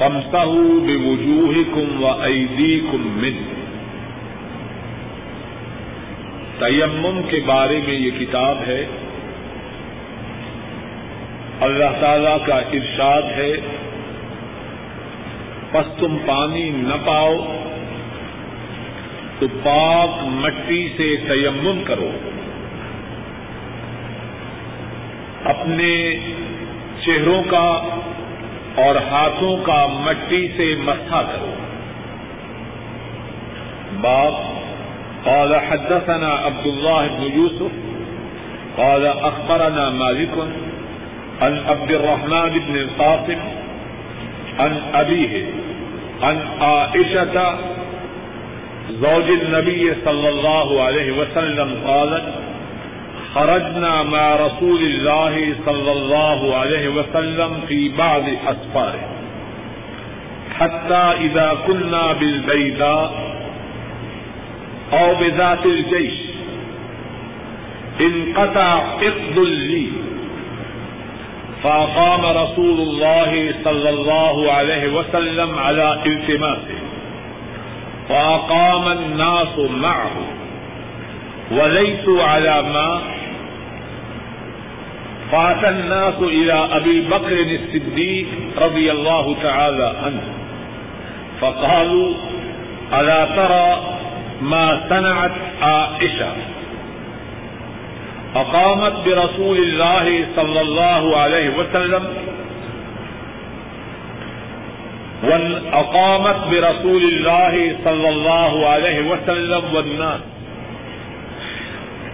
[0.00, 3.56] فامسحوا بوجوهكم وأيديكم منه.
[6.58, 8.86] تیمم کے بارے میں یہ کتاب ہے،
[11.60, 13.52] اللہ تعالی کا ارشاد ہے،
[15.70, 17.36] پس تم پانی نہ پاؤ،
[19.38, 22.10] تو پاک مٹی سے تیمم کرو۔
[25.44, 26.16] اپنے
[27.06, 27.88] چہروں کا
[28.84, 31.52] اور ہاتھوں کا مٹی سے مسا کرو۔
[34.00, 34.60] باپ،
[35.24, 37.90] قال حدثنا عبد الله بن يوسف
[38.76, 40.38] قال اخبرنا مالك
[41.40, 43.40] عن عبد الرحمن بن القاسم
[44.58, 45.44] عن ابيه
[46.22, 47.56] عن عائشه
[48.90, 52.39] زوج النبي صلى الله عليه وسلم قالت
[53.34, 59.08] خرجنا مع رسول الله صلى الله عليه وسلم في بعض أسفاره
[60.58, 63.30] حتى إذا كنا بالبيداء
[64.92, 66.14] أو بذات الجيش
[68.00, 69.86] انقطع إقض لي
[71.62, 76.78] فأقام رسول الله صلى الله عليه وسلم على التماسه.
[78.08, 80.10] فأقام الناس معه.
[81.50, 83.00] وليسوا على ما
[85.32, 88.26] فات الناس الى ابي بكر الصديق
[88.58, 90.22] رضي الله تعالى عنه.
[91.40, 92.14] فقالوا
[92.92, 93.96] الا ترى
[94.42, 95.30] ما صنعت
[95.62, 96.32] عائشه
[98.34, 102.08] اقامت برسول الله صلى الله عليه وسلم
[105.72, 110.20] اقامت برسول الله صلى الله عليه وسلم والناس.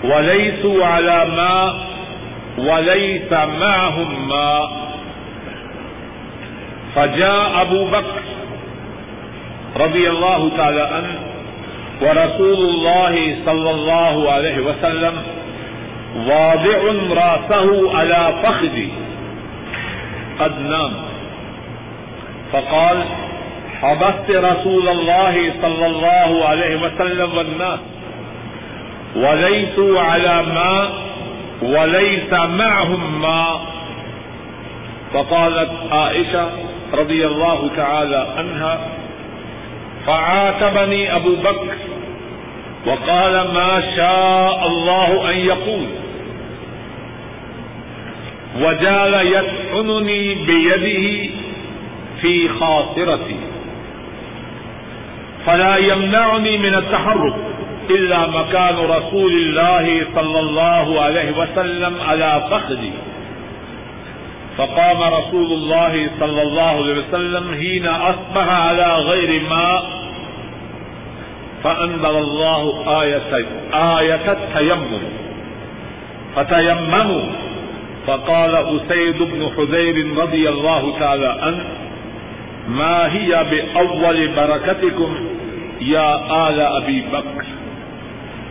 [0.04, 1.80] وليسوا على ما
[2.58, 4.86] وليس معهم ماء
[6.94, 8.22] فجاء أبو بكر
[9.76, 11.18] رضي الله تعالى عنه
[12.02, 15.12] ورسول الله صلى الله عليه وسلم
[16.16, 16.78] واضع
[17.10, 18.92] راسه على فخذي
[20.40, 20.92] قد نام
[22.52, 23.04] فقال
[23.82, 27.80] حبست رسول الله صلى الله عليه وسلم والناس
[29.16, 31.05] وليسوا على ماء
[31.62, 33.66] وليس معهم ماء
[35.14, 36.50] فقالت عائشة
[36.94, 38.88] رضي الله تعالى عنها،
[40.06, 41.74] فعاتبني أبو بكر،
[42.86, 45.86] وقال ما شاء الله أن يقول.
[48.60, 51.30] وجال يطعنني بيده
[52.20, 53.36] في خاصرتي
[55.46, 57.34] فلا يمنعني من التحرك.
[57.90, 62.92] إلا مكان رسول الله صلى الله عليه وسلم على فخذي
[64.56, 69.82] فقام رسول الله صلى الله عليه وسلم حين أصبح على غير ماء
[71.64, 75.02] فأنزل الله آية, آية التيمم.
[76.36, 77.22] فتيمموا.
[78.06, 81.62] فقال اسید بن حزیر رضی اللہ تعالی عنہ
[82.68, 85.16] ما هي بأول بركتكم
[85.80, 86.14] يا
[86.48, 87.45] آل أبي بكر؟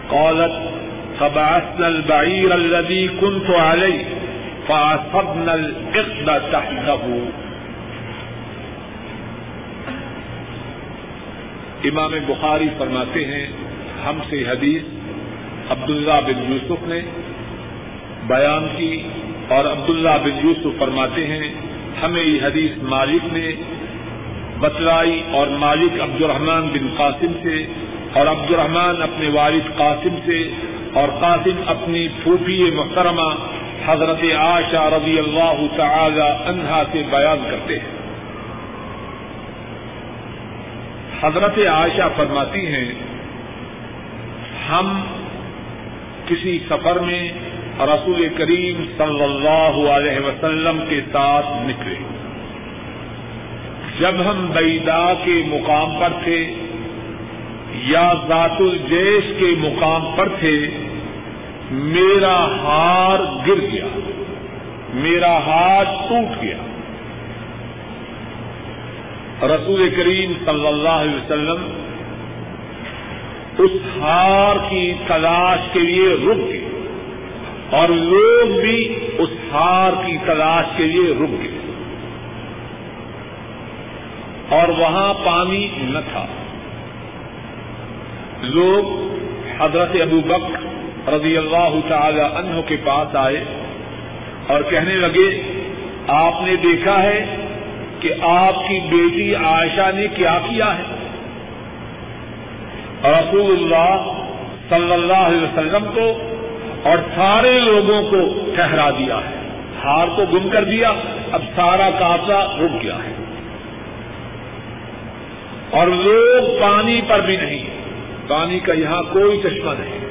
[0.09, 0.55] قالت،
[1.19, 4.03] فبعثنا البعير الذي كنت عليه
[4.67, 7.03] فعصبنا الإقد تحته.
[11.85, 13.45] امام بخاری فرماتے ہیں،
[14.05, 14.83] ہم سے حدیث
[15.71, 17.01] عبداللہ بن یوسف نے
[18.27, 19.03] بیان کی
[19.47, 21.49] اور عبداللہ بن یوسف فرماتے ہیں،
[22.03, 23.51] ہمیں یہ حدیث مالک نے
[24.59, 27.65] بتلائی اور مالک عبد الرحمان بن قاسم سے
[28.15, 30.49] اور عبد الرحمان اپنے والد قاسم سے
[30.93, 33.31] اور قاسم اپنی پھوپھی محترمہ
[33.85, 37.95] حضرت عائشہ رضی اللہ تعالی عنہا سے بیان کرتے ہیں۔
[41.21, 42.93] حضرت عائشہ فرماتی ہیں،
[44.69, 45.01] ہم
[46.25, 47.31] کسی سفر میں
[47.79, 51.95] رسول کریم صلی اللہ علیہ وسلم کے ساتھ نکلے۔
[53.99, 56.53] جب ہم بیدا کے مقام پر تھے
[57.83, 60.69] یا ذات الجیش کے مقام پر تھے،
[61.71, 63.99] میرا ہار گر گیا،
[64.93, 66.57] میرا ہاتھ ٹوٹ گیا۔
[69.47, 71.81] رسول کریم صلی اللہ علیہ وسلم
[73.57, 73.71] اس
[74.01, 76.69] ہار کی تلاش کے لیے رک گئے
[77.69, 81.59] اور لوگ بھی اس ہار کی تلاش کے لیے رک گئے۔
[84.49, 86.25] اور وہاں پانی نہ تھا۔
[88.45, 89.15] لوگ
[89.59, 90.65] حضرت ابو بکر
[91.13, 93.43] رضی اللہ تعالی عنہ کے پاس آئے
[94.47, 95.41] اور کہنے لگے،
[96.07, 97.25] آپ نے دیکھا ہے
[97.99, 100.83] کہ آپ کی بیٹی عائشہ نے کیا کیا ہے؟
[103.03, 104.11] رسول اللہ
[104.69, 106.35] صلی اللہ علیہ وسلم کو
[106.83, 109.49] اور سارے لوگوں کو ٹھہرا دیا ہے۔
[109.85, 110.93] ہار کو گم کر دیا،
[111.31, 113.13] اب سارا قافلہ رک گیا ہے۔
[115.69, 117.64] اور لوگ پانی پر بھی نہیں۔
[118.27, 120.05] پانی کا یہاں کوئی چشمہ نہیں۔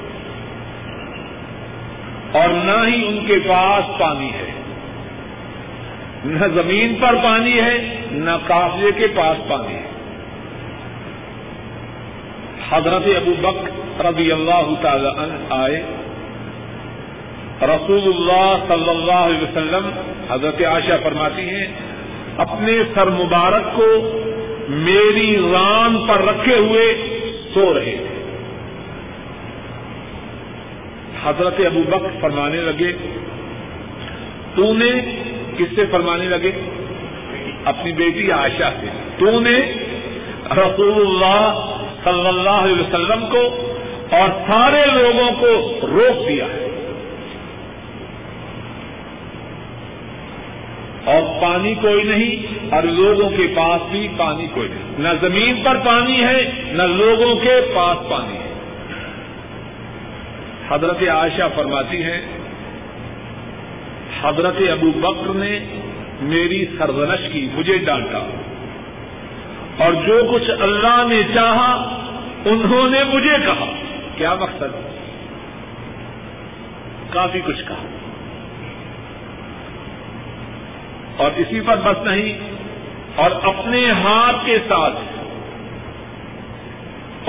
[2.32, 4.50] اور نہ ہی ان کے پاس پانی ہے۔
[6.24, 9.86] نہ زمین پر پانی ہے، نہ قافلے کے پاس پانی ہے۔
[12.70, 15.82] حضرت ابو بک رضی اللہ تعالی عنہ آئے۔
[17.62, 19.90] رسول اللہ صلی اللہ علیہ وسلم
[20.30, 21.66] حضرت عائشہ فرماتی ہیں،
[22.36, 24.18] اپنے سر مبارک کو
[24.68, 27.13] میری ران پر رکھے ہوئے
[27.54, 28.24] سو رہے تھے
[31.24, 32.92] حضرت ابو بک فرمانے لگے،
[34.54, 34.90] تو نے
[35.58, 36.50] کس سے فرمانے لگے؟
[37.64, 38.86] اپنی بیٹی عائشہ سے۔
[39.18, 39.74] تو نے
[40.50, 43.72] رسول اللہ صلی اللہ علیہ وسلم کو
[44.10, 46.64] اور سارے لوگوں کو روک دیا۔ ہے
[51.04, 55.76] اور پانی کوئی نہیں اور لوگوں کے پاس بھی پانی کوئی نہیں۔ نہ زمین پر
[55.86, 58.54] پانی ہے، نہ لوگوں کے پاس پانی ہے۔
[60.68, 62.26] حضرت عائشہ فرماتی ہے
[64.22, 65.60] حضرت ابو بکر نے
[66.22, 68.18] میری سرزنش کی، مجھے ڈانٹا۔
[69.84, 71.72] اور جو کچھ اللہ نے چاہا،
[72.44, 73.72] انہوں نے مجھے کہا۔
[74.16, 74.64] کیا مقصد؟
[77.10, 77.84] کافی کچھ کہا۔
[81.16, 82.53] اور اسی پر بس نہیں
[83.14, 84.96] اور اپنے ہاتھ کے ساتھ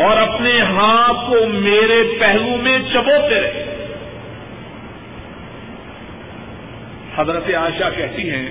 [0.02, 3.76] اور اپنے ہاتھ کو میرے پہلو میں چبوتے رہے۔
[7.16, 8.50] حضرت عائشہ کہتی ہیں،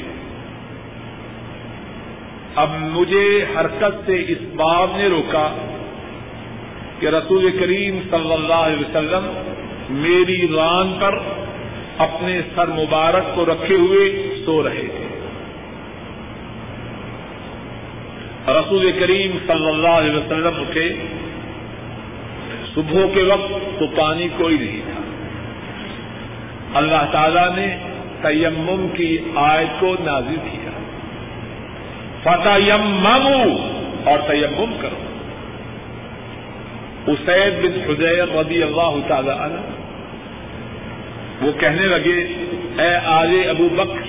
[2.57, 5.49] اب مجھے حرکت سے اس باب نے روکا
[7.01, 9.53] کہ رسول کریم صلی اللہ علیہ وسلم
[9.91, 11.19] میری ران پر
[11.99, 15.04] اپنے سر مبارک کو رکھے ہوئے سو رہے تھے۔
[18.49, 20.95] رسول کریم صلی اللہ علیہ وسلم اٹھے
[22.75, 25.01] صبح کے وقت تو پانی کوئی نہیں تھا۔
[26.79, 27.77] اللہ تعالی نے
[28.23, 30.71] تیمم کی آیت کو نازل کیا۔
[32.23, 32.73] فتح
[34.11, 35.05] اور تیمم کرو۔
[37.07, 39.61] اسید بن حدیر رضی اللہ تعالی عنہ
[41.45, 42.29] وہ کہنے لگے،
[42.83, 44.07] اے آج ابو بکر،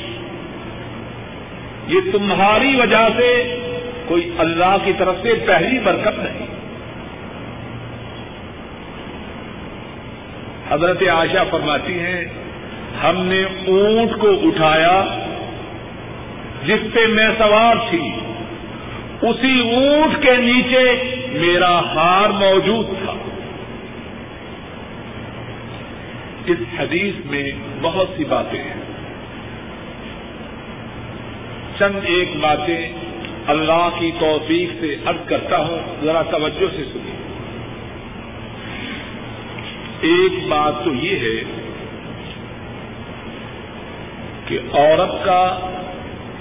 [1.88, 3.60] یہ تمہاری وجہ سے
[4.08, 6.48] کوئی اللہ کی طرف سے پہلی برکت نہیں۔
[10.72, 12.26] حضرت عائشہ فرماتی ہیں،
[13.04, 15.06] ہم نے اونٹ کو اٹھایا
[16.66, 18.12] جس پہ میں سوار تھی۔
[19.22, 23.14] اسی اونٹ کے نیچے میرا ہار موجود تھا۔
[26.46, 27.52] اس حدیث میں
[27.82, 28.74] بہت سی باتیں ہیں۔
[31.80, 32.92] چند ایک باتیں
[33.48, 37.16] اللہ کی توفیق سے عرض کرتا ہوں، ذرا توجہ سے سنیے۔
[40.02, 41.44] ایک بات تو یہ ہے
[44.46, 45.60] کہ عورت کا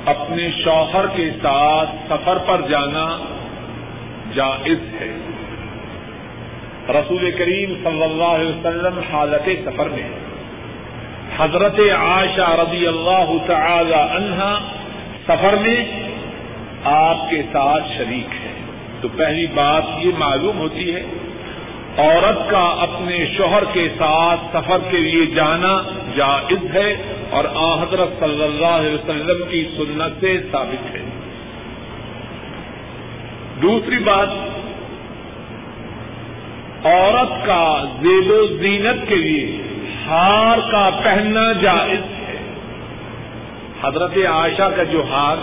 [0.07, 3.19] اپنے شوہر کے ساتھ سفر پر جانا
[4.35, 5.19] جائز ہے۔
[6.89, 10.11] رسول کریم صلی اللہ علیہ وسلم حالت سفر میں
[11.39, 14.59] حضرت عائشہ رضی اللہ تعالی عنہا
[15.27, 16.04] سفر میں
[16.85, 18.55] آپ کے ساتھ شریک ہے۔
[19.01, 21.03] تو پہلی بات یہ معلوم ہوتی ہے،
[21.99, 25.83] عورت کا اپنے شوہر کے ساتھ سفر کے لیے جانا
[26.17, 26.97] جائز ہے
[27.31, 31.03] اور آ حضرت صلی اللہ علیہ وسلم کی سنت سے ثابت ہے۔
[33.63, 34.29] دوسری بات،
[36.87, 39.63] عورت کا زیب و زینت کے لیے
[40.07, 42.37] ہار کا پہننا جائز ہے۔
[43.83, 45.37] حضرت عائشہ کا جو ہار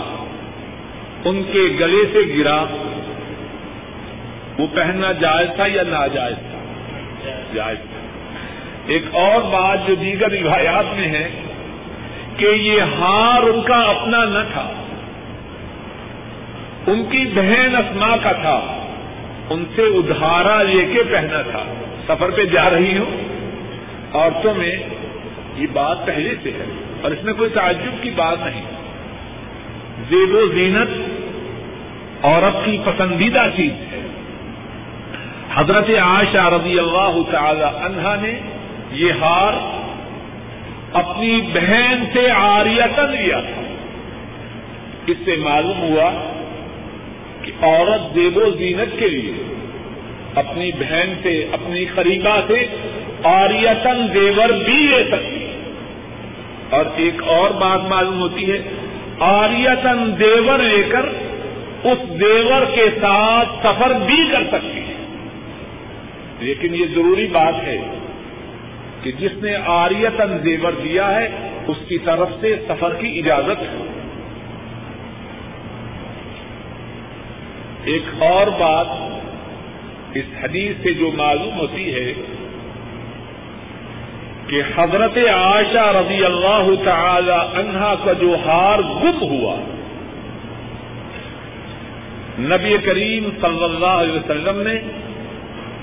[1.24, 2.64] ان کے گلے سے گرا۔
[4.58, 6.58] وہ پہننا جائز تھا یا ناجائز تھا؟
[7.54, 8.00] جائز تھا۔
[8.86, 11.28] ایک اور بات جو دیگر روایات میں ہے
[12.36, 14.72] کہ یہ ہار ان کا اپنا نہ تھا۔
[16.86, 18.88] ان کی بہن اسما کا تھا۔
[19.50, 21.64] ان سے ادھارا لے کے پہنا تھا۔
[22.06, 23.16] سفر پہ جا رہی ہوں۔
[24.12, 24.76] عورتوں میں
[25.56, 26.64] یہ بات پہلے سے ہے
[27.02, 28.62] اور اس میں کوئی تعجب کی بات نہیں۔
[30.08, 31.11] زیب و زینت
[32.22, 34.00] عورت کی پسندیدہ چیز ہے۔
[35.54, 38.40] حضرت عائشہ رضی اللہ تعالی عنہا نے
[38.90, 39.52] یہ ہار
[40.92, 43.62] اپنی بہن سے آریتن لیا تھا۔
[45.06, 46.32] اس سے معلوم ہوا
[47.42, 49.32] کہ عورت زیب و زینت کے لیے
[50.34, 52.66] اپنی بہن سے، اپنی قریبا سے
[53.24, 55.46] آریتن زیور بھی لے سکتی
[56.70, 58.62] اور ایک اور بات معلوم ہوتی ہے
[59.20, 61.06] آریتن زیور لے کر
[61.84, 64.94] اس زیور کے ساتھ سفر بھی کر سکتی ہے۔
[66.38, 67.80] لیکن یہ ضروری بات ہے
[69.02, 71.28] کہ جس نے آریتن زیور دیا ہے،
[71.66, 73.86] اس کی طرف سے سفر کی اجازت ہے۔
[77.84, 78.86] ایک اور بات
[80.14, 82.12] اس حدیث سے جو معلوم ہوتی ہے
[84.46, 89.56] کہ حضرت عائشہ رضی اللہ تعالی عنہا کا جو ہار گم ہوا
[92.38, 94.80] نبی کریم صلی اللہ علیہ وسلم نے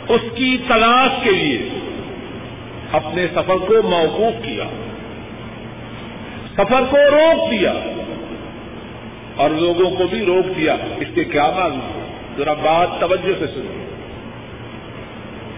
[0.09, 1.69] اس کی تلاش کے لیے
[2.91, 4.63] اپنے سفر کو موقوف کیا،
[6.53, 7.73] سفر کو روک دیا
[9.35, 11.79] اور لوگوں کو بھی روک دیا۔ اس سے کیا معلوم
[12.37, 13.85] ذرا بات توجہ سے سنیے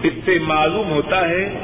[0.02, 1.54] اس سے معلوم ہوتا ہے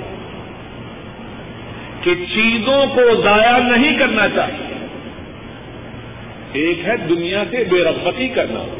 [2.02, 4.86] کہ چیزوں کو ضائع نہیں کرنا چاہیے۔
[6.52, 8.77] ایک ہے دنیا سے بے رغبتی کرنا۔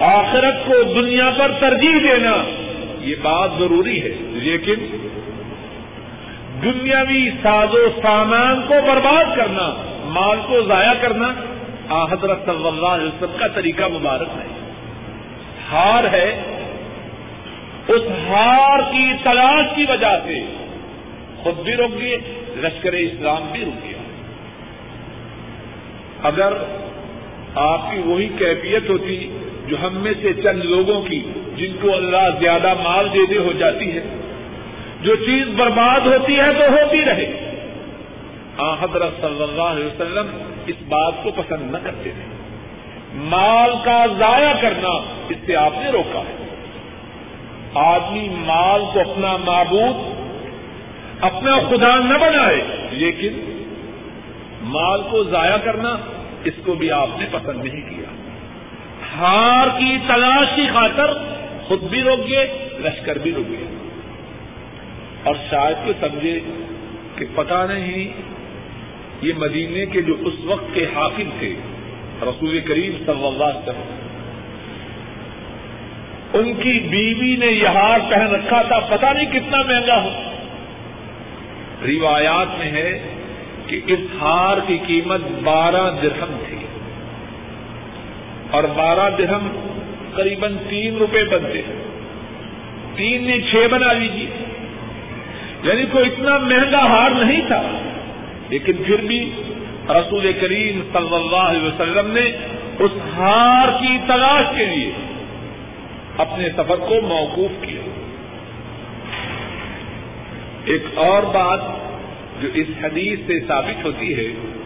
[0.00, 2.36] آخرت کو دنیا پر ترجیح دینا
[3.00, 4.96] یہ بات ضروری ہے۔ لیکن
[6.62, 9.74] دنیاوی ساز و سامان کو برباد کرنا،
[10.04, 11.32] مال کو ضائع کرنا
[12.12, 14.46] حضرت صلی اللہ علیہ وسلم کا طریقہ مبارک ہے۔
[15.72, 16.42] ہار ہے۔
[17.88, 20.44] اس ہار کی تلاش کی وجہ سے
[21.36, 22.16] خود بھی روک گئے،
[22.56, 24.02] لشکر اسلام بھی رک گیا۔
[26.22, 26.52] اگر
[27.54, 31.22] آپ کی وہی کیفیت ہوتی جو ہم میں سے چند لوگوں کی
[31.56, 34.02] جن کو اللہ زیادہ مال دے دے ہو جاتی ہے،
[35.00, 37.48] جو چیز برباد ہوتی ہے تو ہوتی رہے۔
[38.80, 40.26] حضرت صلی اللہ علیہ وسلم
[40.66, 42.36] اس بات کو پسند نہ کرتے تھے۔
[43.14, 44.88] مال کا ضائع کرنا
[45.28, 46.46] اس سے آپ نے روکا ہے۔
[47.74, 49.96] آدمی مال کو اپنا معبود،
[51.20, 53.32] اپنا خدا نہ بنائے، لیکن
[54.62, 55.96] مال کو ضائع کرنا
[56.44, 58.21] اس کو بھی آپ نے پسند نہیں کیا۔
[59.18, 61.14] ہار کی تلاش کی خاطر
[61.66, 63.66] خود بھی روک گئے لشکر بھی روک گئے
[65.22, 66.40] اور شاید کو سمجھے
[67.16, 68.08] کہ پتا نہیں،
[69.22, 71.54] یہ مدینے کے جو اس وقت کے حاکم تھے،
[72.22, 73.98] رسول کریم صلی اللہ علیہ وسلم،
[76.32, 80.10] ان کی بیوی نے یہ ہار پہن رکھا تھا پتا نہیں کتنا مہنگا ہو۔
[81.86, 83.02] روایات میں ہے
[83.66, 86.61] کہ اس ہار کی قیمت بارہ درہم تھی۔
[88.52, 89.48] اور بارہ درہم
[90.14, 91.84] قریباً تین روپے بنتے ہیں۔
[92.96, 94.26] تین نے چھ بنا لیجیے۔
[95.62, 97.62] یعنی کوئی اتنا مہنگا ہار نہیں تھا۔
[98.48, 99.42] لیکن پھر بھی
[99.88, 102.32] رسول کریم صلی اللہ علیہ وسلم نے
[102.78, 104.92] اس ہار کی تلاش کے لیے
[106.18, 107.90] اپنے سفر کو موقوف کیا۔
[110.64, 111.60] ایک اور بات
[112.42, 114.58] جو اس حدیث سے ثابت ہوتی ہے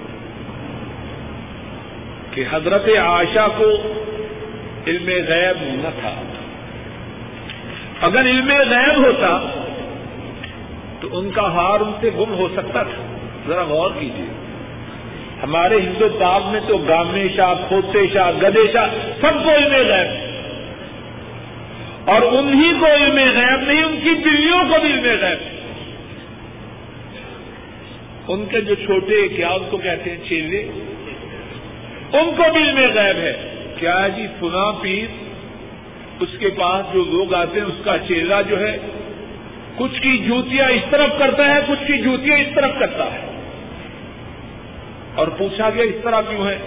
[2.37, 3.71] کہ حضرت عائشہ کو
[4.87, 6.15] علم غیب نہ تھا۔
[8.01, 9.63] اگر علم غیب ہوتا
[11.01, 13.17] تو ان کا ہار ان سے گم ہو سکتا تھا۔
[13.47, 14.27] ذرا غور کیجیے
[15.43, 18.87] ہمارے ہندوستان میں تو گامے شاہ، کھوتے شاہ، گدے شاہ
[19.21, 20.37] سب کو علم غیب۔
[22.09, 25.57] اور انہی کو علم غیب نہیں، ان کی بلیوں کو بھی علم غیب۔
[28.29, 30.69] ان کے جو چھوٹے کیا ان کو کہتے ہیں چیلے
[32.19, 35.07] ان کو بھی علم غیب ہے۔ کیا جی فنا پیر
[36.21, 38.79] اس کے پاس جو لوگ آتے ہیں، اس کا چیلا جو ہے،
[39.77, 43.43] کچھ کی جوتیاں اس طرف کرتا ہے، کچھ کی جوتیاں اس طرف کرتا ہے۔
[45.15, 46.59] اور پوچھا گیا، اس طرح کیوں ہے؟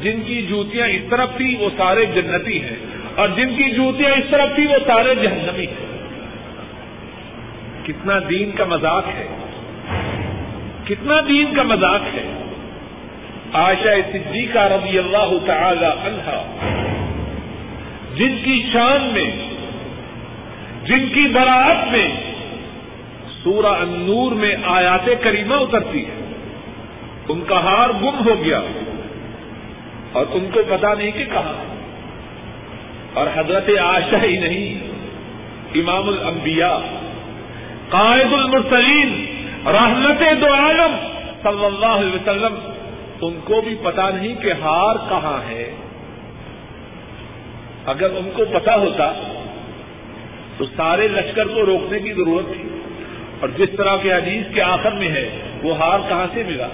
[0.00, 2.76] جن کی جوتیاں اس طرف تھی وہ سارے جنتی ہیں۔
[3.14, 5.98] اور جن کی جوتیاں اس طرف تھی وہ سارے جہنمی ہیں۔
[7.84, 9.26] کتنا دین کا مذاق ہے۔
[10.84, 12.33] کتنا دین کا مذاق ہے۔
[13.54, 16.42] آشا صدیقہ رضی اللہ تعالی عنہا،
[18.14, 19.30] جن کی شان میں،
[20.84, 22.08] جن کی براعت میں
[23.42, 26.22] سورہ النور میں آیات کریمہ اترتی ہے۔
[27.28, 28.60] ان کا ہار گم ہو گیا
[30.12, 31.54] اور ان کو پتا نہیں کہ کہا
[33.14, 34.88] اور حضرت آشا ہی نہیں،
[35.74, 36.78] امام الانبیاء،
[37.88, 39.24] قائد المرسلین،
[39.66, 40.96] رحمت دو عالم
[41.42, 42.73] صلی اللہ علیہ وسلم
[43.26, 45.74] ان کو بھی پتا نہیں کہ ہار کہاں ہے۔
[47.86, 49.12] اگر ان کو پتا ہوتا
[50.56, 52.80] تو سارے لشکر کو روکنے کی ضرورت تھی۔
[53.40, 56.66] اور جس طرح کے حدیث کے آخر میں ہے، وہ ہار کہاں سے ملا؟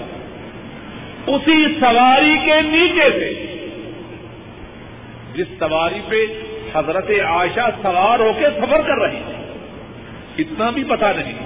[1.27, 3.55] اسی سواری کے نیچے سے۔
[5.33, 6.15] جس سواری پہ
[6.77, 9.33] حضرت عائشہ سوار ہو کے سفر کر رہی تھی،
[10.43, 11.37] اتنا بھی پتا نہیں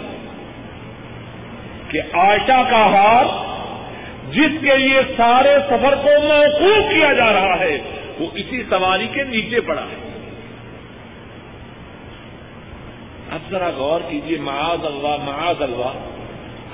[1.89, 3.45] کہ عائشہ کا ہار
[4.32, 7.78] جس کے لیے سارے سفر کو موقوف کیا جا رہا ہے،
[8.19, 10.11] وہ اسی سواری کے نیچے پڑا ہے۔
[13.32, 16.09] اب ذرا غور کیجیے معاذ اللہ معاذ اللہ۔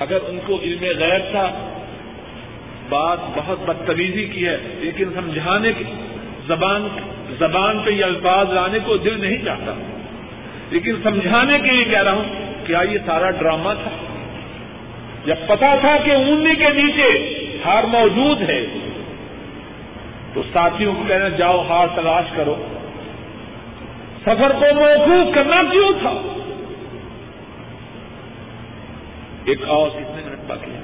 [0.00, 1.50] اگر ان کو علم غیر تھا،
[2.88, 5.84] بات بہت بدتمیزی کی ہے، لیکن سمجھانے کی
[6.46, 6.88] زبان
[7.38, 9.72] زبان پہ یہ الفاظ لانے کو دل نہیں چاہتا۔
[10.70, 12.24] لیکن سمجھانے کے لیے کہہ رہا ہوں،
[12.66, 13.90] کیا یہ سارا ڈرامہ تھا؟
[15.24, 18.66] جب پتا تھا کہ اونی کے نیچے ہار موجود ہے
[20.34, 22.54] تو ساتھیوں کو کہنا جاؤ ہار تلاش کرو۔
[24.20, 26.38] سفر کو موقوف کرنا کیوں تھا؟
[29.44, 30.80] ایک اور کتنے منٹ باقی ہے۔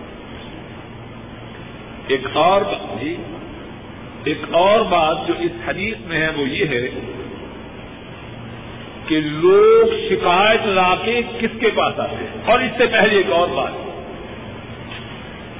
[2.06, 2.62] ایک اور
[3.00, 3.16] جی
[4.24, 6.88] ایک اور بات جو اس حدیث میں ہے وہ یہ ہے
[9.06, 13.30] کہ لوگ شکایت لا کے کس کے پاس آتے ہیں؟ اور اس سے پہلے ایک
[13.30, 13.87] اور بات۔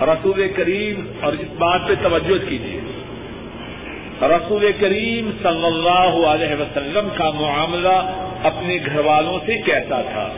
[0.03, 2.81] رسول کریم، اور اس بات پہ توجہ کیجیے
[4.23, 7.97] رسول کریم صلی اللہ علیہ وسلم کا معاملہ
[8.43, 10.29] اپنے گھر والوں سے کیسا تھا؟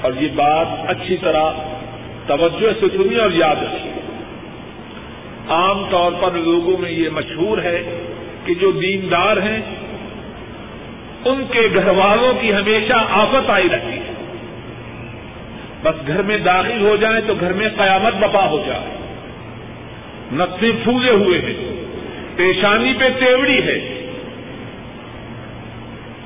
[0.00, 1.50] اور یہ بات اچھی طرح
[2.26, 3.90] توجہ سے سنی اور یاد رکھی
[5.48, 7.82] عام طور پر لوگوں میں یہ مشہور ہے
[8.44, 9.60] کہ جو دیندار ہیں،
[11.24, 13.99] ان کے گھر والوں کی ہمیشہ آفت آئی رہتی۔ ہے
[15.82, 18.96] بس گھر میں داخل ہو جائیں تو گھر میں قیامت بپا ہو جائے۔
[20.32, 21.84] نقصے پھولے ہوئے ہیں۔
[22.36, 24.10] پیشانی پہ تیوڑی ہے۔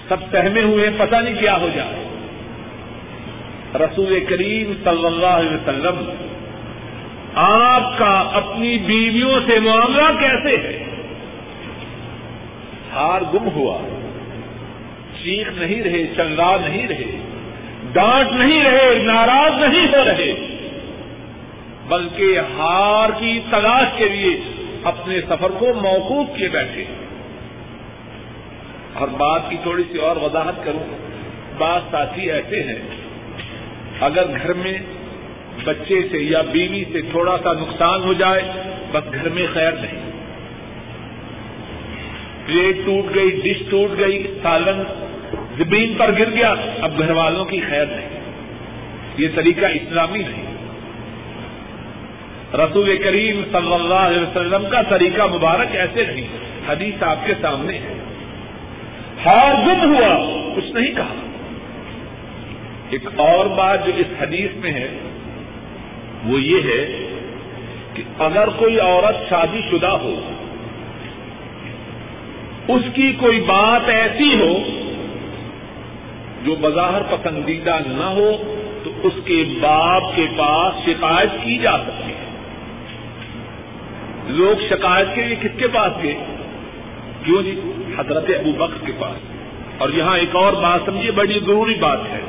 [0.09, 2.09] سب سہمے ہوئے ہیں، پتہ نہیں کیا ہو جائے۔
[3.75, 6.11] رسول کریم صلی اللہ علیہ وسلم،
[7.35, 10.85] آپ کا اپنی بیویوں سے معاملہ کیسے ہے؟
[12.93, 13.79] ہار گم ہوا۔
[15.23, 17.24] چیخ نہیں رہے، چنگا نہیں رہے۔
[17.95, 20.33] ڈانٹ نہیں رہے، ناراض نہیں ہو رہے،
[21.89, 24.41] بلکہ ہار کی تلاش کے لیے
[24.85, 26.85] اپنے سفر کو موقوف کیے بیٹھے۔
[28.93, 30.99] اور بات کی تھوڑی سی اور وضاحت کروں۔
[31.59, 32.79] بات ساتھی ایسے ہیں،
[34.01, 34.79] اگر گھر میں
[35.65, 38.43] بچے سے یا بیوی سے تھوڑا سا نقصان ہو جائے،
[38.93, 40.11] بس گھر میں خیر نہیں۔
[42.47, 45.04] پلیٹ ٹوٹ گئی، ڈش ٹوٹ گئی، سالن
[45.59, 48.09] زمین پر گر گیا، اب گھر والوں کی خیر نہیں۔
[49.19, 50.55] یہ طریقہ اسلامی نہیں۔
[52.57, 56.27] رسول کریم صلی اللہ علیہ وسلم کا طریقہ مبارک ایسے نہیں۔
[56.69, 57.99] حدیث آپ کے سامنے ہے۔
[59.27, 61.15] ہار گم ہوا، کچھ نہیں کہا۔
[62.91, 64.89] ایک اور بات جو اس حدیث میں ہے،
[66.25, 67.09] وہ یہ ہے
[67.95, 70.21] کہ اگر کوئی عورت شادی شدہ ہو،
[72.69, 74.84] اس کی کوئی بات ایسی ہو
[76.45, 82.13] جو بظاہر پسندیدہ نہ ہو تو اس کے باپ کے پاس شکایت کی جا سکتی
[82.13, 82.25] ہے۔
[84.27, 86.15] لوگ شکایت کے لیے کس کے پاس گئے؟
[87.25, 87.61] کیوں جی؟
[87.99, 89.17] حضرت ابو بکر کے پاس۔
[89.79, 92.21] اور یہاں ایک اور بات سمجھیے، بڑی ضروری بات ہے۔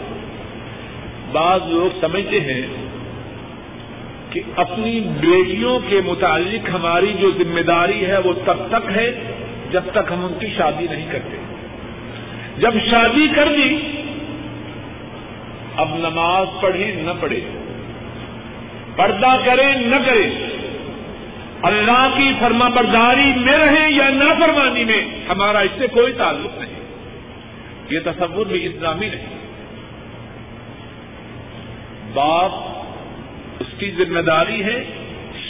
[1.31, 2.61] بعض لوگ سمجھتے ہیں
[4.29, 9.11] کہ اپنی بیٹیوں کے متعلق ہماری جو ذمہ داری ہے وہ تب تک ہے
[9.71, 11.37] جب تک ہم ان کی شادی نہیں کرتے۔
[12.57, 14.01] جب شادی کر دی
[15.77, 17.41] اب نماز پڑھے نہ پڑھے
[18.95, 20.55] پردہ کرے نہ کرے
[21.61, 26.75] اللہ کی فرما برداری میں رہے یا نافرمانی میں، ہمارا اس سے کوئی تعلق نہیں۔
[27.89, 29.25] یہ تصور بھی اسلامی نہیں۔
[32.13, 32.51] باپ
[33.59, 34.83] اس کی ذمہ داری ہے،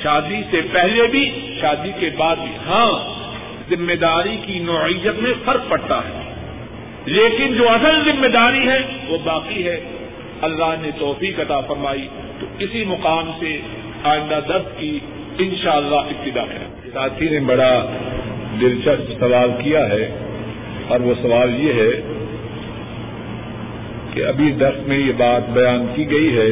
[0.03, 2.91] شادی سے پہلے بھی، شادی کے بعد بھی۔ ہاں
[3.69, 6.33] ذمہ داری کی نوعیت میں فرق پڑتا ہے۔
[7.05, 9.94] لیکن جو اصل ذمہ داری ہے، وہ باقی ہے۔
[10.41, 12.07] اللہ نے توفیق عطا فرمائی،
[12.39, 13.57] تو اسی مقام سے
[14.03, 14.99] آئندہ درد کی
[15.37, 17.73] انشاءاللہ ابتدا ہے۔ ساتھی نے بڑا
[18.61, 20.09] دلچسپ سوال کیا ہے،
[20.87, 22.01] اور وہ سوال یہ ہے
[24.13, 26.49] کہ ابھی درس میں یہ بات بیان کی گئی ہے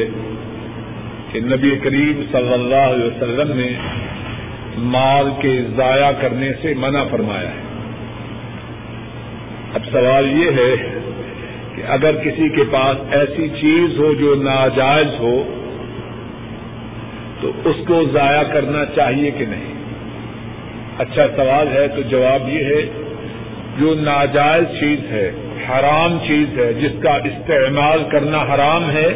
[1.32, 3.68] کہ نبی کریم صلی اللہ علیہ وسلم نے
[4.76, 7.62] مال کے ضائع کرنے سے منع فرمایا ہے۔
[9.74, 10.72] اب سوال یہ ہے
[11.88, 15.44] اگر کسی کے پاس ایسی چیز ہو جو ناجائز ہو،
[17.40, 19.74] تو اس کو ضائع کرنا چاہیے کہ نہیں؟
[20.98, 22.82] اچھا سوال ہے، تو جواب یہ ہے،
[23.78, 25.30] جو ناجائز چیز ہے،
[25.68, 29.08] حرام چیز ہے، جس کا استعمال کرنا حرام ہے،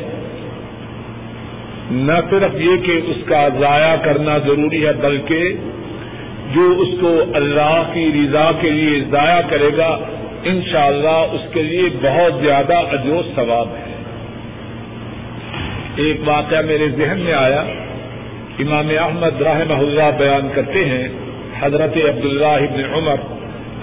[1.91, 5.53] نہ صرف یہ کہ اس کا ضائع کرنا ضروری ہے، بلکہ
[6.55, 9.99] جو اس کو اللہ کی رضا کے لیے ضائع کرے گا
[10.45, 13.95] انشاءاللہ اس کے لیے بہت زیادہ اجو ثواب ہے۔
[15.97, 17.65] ایک واقعہ میرے ذہن میں آیا۔
[18.59, 21.09] امام احمد رحمہ اللہ بیان کرتے ہیں۔
[21.61, 23.17] حضرت عبداللہ ابن عمر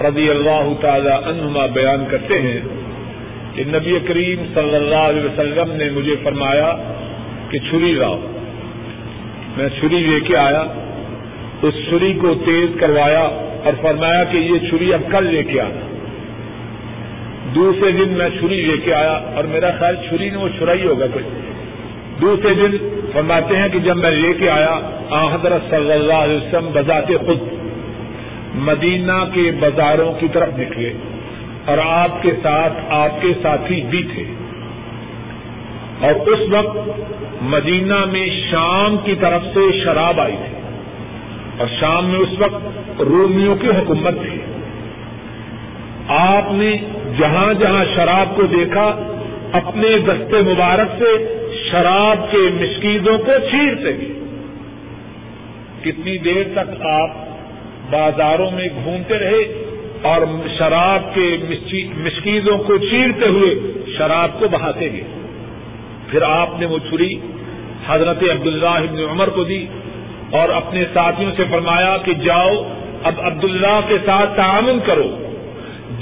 [0.04, 2.60] رضی اللہ تعالی عنہما بیان کرتے ہیں
[3.54, 6.76] کہ نبی کریم صلی اللہ علیہ وسلم نے مجھے فرمایا
[7.50, 8.18] کہ چھری لاؤ۔
[9.56, 10.64] میں چھری لے کے آیا۔
[11.62, 13.22] اس چھری کو تیز کروایا
[13.64, 15.85] اور فرمایا کہ یہ چھری اب کل لے کے آنا۔
[17.56, 21.06] دوسرے دن میں چھری لے کے آیا اور میرا خیال چھری نے وہ چھرائی ہوگا
[21.06, 21.24] کوئی۔
[22.20, 24.80] دوسرے دن فرماتے ہیں کہ جب میں لے کے آیا
[25.34, 27.38] حضرت صلی اللہ علیہ وسلم بذات خود
[28.54, 30.92] مدینہ کے بازاروں کی طرف نکلے
[31.64, 34.24] اور آپ کے ساتھ، آپ کے ساتھی بھی تھے۔
[36.00, 37.00] اور اس وقت
[37.42, 40.56] مدینہ میں شام کی طرف سے شراب آئی تھی۔
[41.58, 42.62] اور شام میں اس وقت
[43.02, 44.45] رومیوں کی حکومت تھی۔
[46.08, 46.76] آپ نے
[47.18, 49.12] جہاں جہاں شراب کو دیکھا،
[49.52, 51.40] اپنے دستے مبارک سے
[51.70, 54.12] شراب کے مشکیزوں کو چیرتے گئے
[55.82, 57.10] کتنی دیر تک آپ
[57.90, 59.62] بازاروں میں گھومتے رہے
[60.02, 60.22] اور
[60.58, 61.36] شراب کے
[61.98, 63.54] مشکیزوں کو چیرتے ہوئے
[63.98, 65.04] شراب کو بہاتے گئے
[66.10, 67.18] پھر آپ نے وہ چھری،
[67.86, 69.66] حضرت عبداللہ ابن عمر کو دی
[70.30, 72.62] اور اپنے ساتھیوں سے فرمایا کہ جاؤ،
[73.04, 75.25] اب عبداللہ کے ساتھ تعاون کرو۔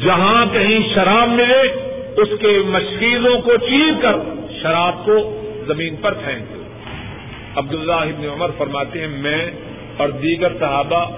[0.01, 1.63] جہاں کہیں شراب ملے،
[2.17, 4.15] اس کے مشکیزوں کو چیر کر
[4.63, 6.63] شراب کو زمین پر پھینک دو۔
[7.57, 9.51] عبداللہ ابن عمر فرماتے ہیں، میں
[9.97, 11.11] اور دیگر صحابہ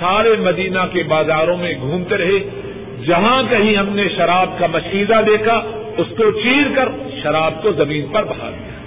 [0.00, 2.60] سارے مدینہ کے بازاروں میں گھومتے رہے۔
[3.06, 5.62] جہاں کہیں ہم نے شراب کا مشیزہ دیکھا،
[5.96, 6.88] اس کو چیر کر
[7.22, 8.78] شراب کو زمین پر بہا دیا۔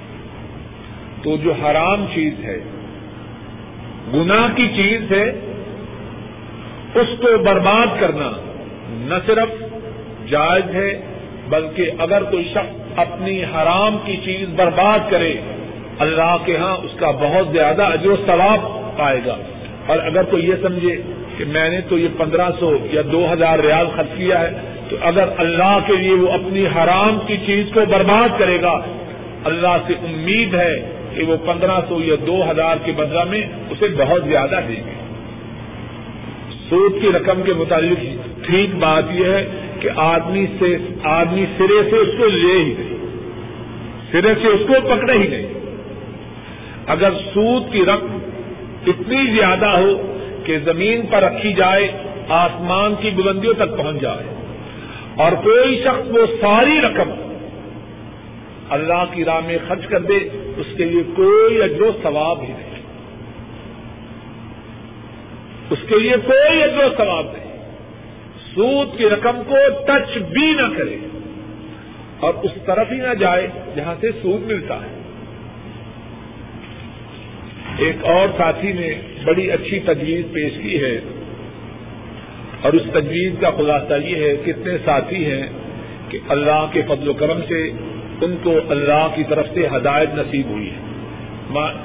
[1.23, 2.59] تو جو حرام چیز ہے،
[4.13, 5.29] گناہ کی چیز ہے،
[6.95, 8.31] اس کو برباد کرنا
[8.91, 9.63] نہ صرف
[10.29, 11.01] جائز ہے
[11.49, 15.33] بلکہ اگر کوئی شخص اپنی حرام کی چیز برباد کرے،
[15.99, 18.59] اللہ کے ہاں اس کا بہت زیادہ اجر و ثواب
[18.97, 19.37] پائے گا۔
[19.85, 21.01] اور اگر کوئی یہ سمجھے
[21.37, 24.51] کہ میں نے تو یہ پندرہ سو یا دو ہزار ریال خرچ کیا ہے،
[24.89, 28.79] تو اگر اللہ کے لیے وہ اپنی حرام کی چیز کو برباد کرے گا،
[29.43, 33.87] اللہ سے امید ہے کہ وہ پندرہ سو یا دو ہزار کے بدلہ میں اسے
[33.97, 34.99] بہت زیادہ دے گی
[36.69, 39.47] سود کی رقم کے متعلق ٹھیک بات یہ ہے
[39.79, 42.97] کہ آدمی سے، آدمی سرے سے اس کو لے ہی نہیں۔
[44.11, 45.47] سرے سے اس کو پکڑے ہی نہیں۔
[46.87, 48.17] اگر سود کی رقم
[48.87, 51.91] اتنی زیادہ ہو کہ زمین پر رکھی جائے،
[52.29, 54.23] آسمان کی بلندیوں تک پہنچ جائے،
[55.15, 57.09] اور کوئی شخص وہ ساری رقم
[58.69, 60.17] اللہ کی راہ میں خرچ کر دے،
[60.57, 62.71] اس کے لیے کوئی اجر و ثواب ہی نہیں۔
[65.69, 67.40] اس کے لیے کوئی اجر و ثواب نہیں۔
[68.55, 70.97] سود کی رقم کو ٹچ بھی نہ کرے۔
[72.19, 75.01] اور اس طرف ہی نہ جائے جہاں سے سود ملتا ہے۔
[77.77, 78.93] ایک اور ساتھی نے
[79.23, 80.99] بڑی اچھی تجویز پیش کی ہے۔
[82.61, 85.47] اور اس تجویز کا خلاصہ یہ ہے، کتنے ساتھی ہیں
[86.09, 87.67] کہ اللہ کے فضل و کرم سے
[88.21, 90.91] ان کو اللہ کی طرف سے ہدایت نصیب ہوئی ہے۔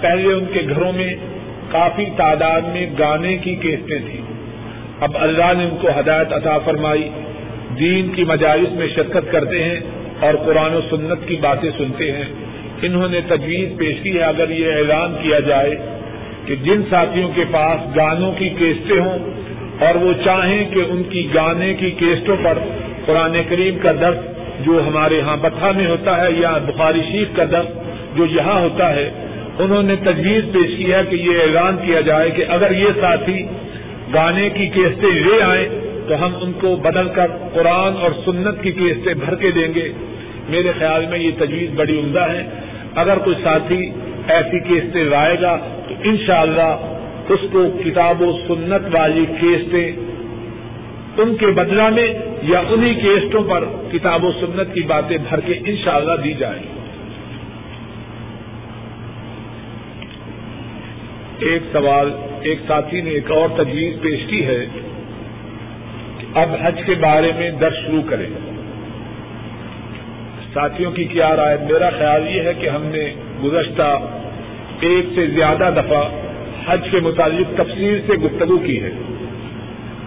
[0.00, 1.14] پہلے ان کے گھروں میں
[1.70, 4.25] کافی تعداد میں گانے کی کیسٹیں تھیں۔
[5.00, 7.08] اب اللہ نے ان کو ہدایت عطا فرمائی۔
[7.78, 9.80] دین کی مجالس میں شرکت کرتے ہیں
[10.20, 12.24] اور قرآن و سنت کی باتیں سنتے ہیں۔
[12.82, 15.76] انہوں نے تجویز پیش کی ہے، اگر یہ اعلان کیا جائے
[16.46, 19.18] کہ جن ساتھیوں کے پاس گانوں کی کیسٹیں ہوں
[19.78, 22.58] اور وہ چاہیں کہ ان کی گانے کی کیسٹوں پر
[23.06, 24.18] قرآن کریم کا درد
[24.66, 27.66] جو ہمارے یہاں بتھا میں ہوتا ہے یا بخاری شیخ کا درد
[28.16, 29.10] جو یہاں ہوتا ہے،
[29.58, 33.46] انہوں نے تجویز پیش کی ہے کہ یہ اعلان کیا جائے کہ اگر یہ ساتھی
[34.14, 35.68] گانے کی کیسٹیں لے آئیں
[36.08, 39.92] تو ہم ان کو بدل کر قرآن اور سنت کی کیسٹیں بھر کے دیں گے۔
[40.48, 42.50] میرے خیال میں یہ تجویز بڑی عمدہ ہے۔
[42.94, 43.90] اگر کوئی ساتھی
[44.28, 45.56] ایسی کیسٹیں لائے گا
[45.88, 46.76] تو انشاءاللہ
[47.28, 49.92] اس کو کتاب و سنت والی کیسٹیں
[51.22, 52.06] ان کے بدلہ میں
[52.42, 56.62] یا انہی کیسٹوں پر کتاب و سنت کی باتیں بھر کے انشاءاللہ دی جائیں۔
[61.38, 62.10] ایک سوال
[62.46, 64.66] ایک ساتھی نے ایک اور تجویز پیش کی ہے
[66.18, 68.26] کہ اب حج کے بارے میں درد شروع کریں۔
[70.54, 73.98] ساتھیوں کی کیا رائے؟ میرا خیال یہ ہے کہ ہم نے گزشتہ
[74.80, 76.02] ایک سے زیادہ دفعہ
[76.66, 78.90] حج کے متعلق تفصیل سے گفتگو کی ہے۔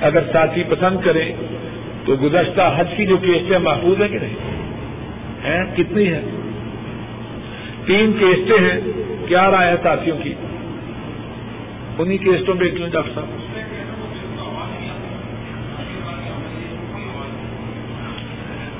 [0.02, 1.32] اگر ساتھی پسند کریں
[2.06, 4.36] تو گزشتہ حج کی جو کیسٹیں محفوظ ہیں کہ نہیں؟
[5.44, 6.22] ہیں؟ کتنی ہیں؟
[7.86, 8.80] تین کیسٹیں ہیں۔
[9.28, 10.34] کیا رائے ہے ساتھیوں کی؟
[12.00, 13.26] انہیں کیسٹوں پہ کیوں ڈاکٹر صاحب؟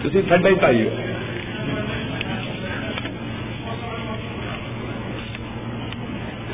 [0.02, 0.90] تھی ٹھنڈا ہی پائیے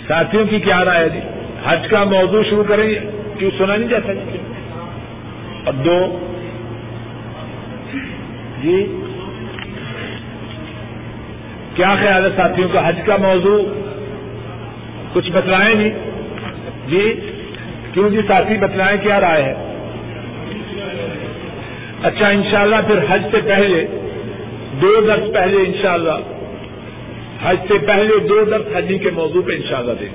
[0.08, 1.20] ساتھیوں کی کیا رائے جی؟
[1.66, 3.00] حج کا موضوع شروع کریں گے،
[3.40, 4.38] کیوں سنا نہیں جاتا جی؟
[5.66, 6.00] اور دو
[8.62, 8.86] جی
[11.76, 13.62] کیا خیال ہے ساتھیوں کا حج کا موضوع؟
[15.14, 16.15] کچھ بتلائیں نہیں
[16.88, 17.14] جی
[17.94, 19.54] کیوں جی؟ ساتھی بتلائیں کیا رائے ہے؟
[22.04, 23.86] اچھا انشاءاللہ پھر حج سے پہلے،
[24.82, 26.18] دو درس پہلے انشاءاللہ،
[27.44, 30.10] حج سے پہلے دو درس حجی کے موضوع پہ انشاءاللہ دیں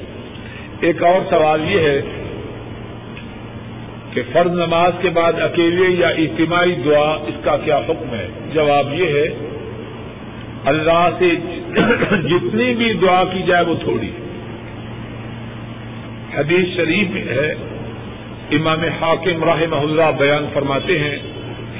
[0.80, 2.00] ایک اور سوال یہ ہے
[4.12, 8.94] کہ فرض نماز کے بعد اکیلے یا اجتماعی دعا، اس کا کیا حکم ہے؟ جواب
[8.94, 9.28] یہ ہے،
[10.64, 11.30] اللہ سے
[12.28, 14.10] جتنی بھی دعا کی جائے وہ تھوڑی۔
[16.38, 17.54] حدیث شریف ہے۔
[18.50, 21.18] امام حاکم رحمہ اللہ بیان فرماتے ہیں،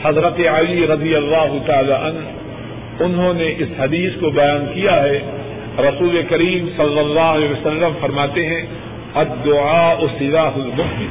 [0.02, 2.28] حضرت علی رضی اللہ تعالی عنہ،
[3.04, 5.20] انہوں نے اس حدیث کو بیان کیا ہے۔
[5.78, 8.62] رسول کریم صلی اللہ علیہ وسلم فرماتے ہیں،
[9.14, 11.06] الدعاء سلاح المؤمن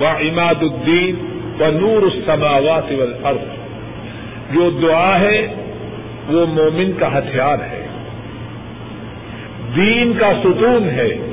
[0.00, 1.14] و اماد الدین
[1.60, 3.64] و نور السماوات والارض۔
[4.54, 5.54] جو دعا ہے،
[6.28, 7.86] وہ مومن کا ہتھیار ہے۔
[9.76, 11.23] دین کا ستون ہے۔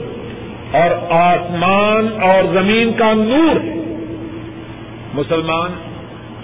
[0.71, 3.77] اور آسمان اور زمین کا نور ہے
[5.13, 5.71] مسلمان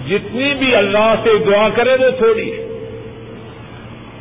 [0.08, 2.64] جتنی بھی اللہ سے دعا کرے وہ تھوڑی ہے۔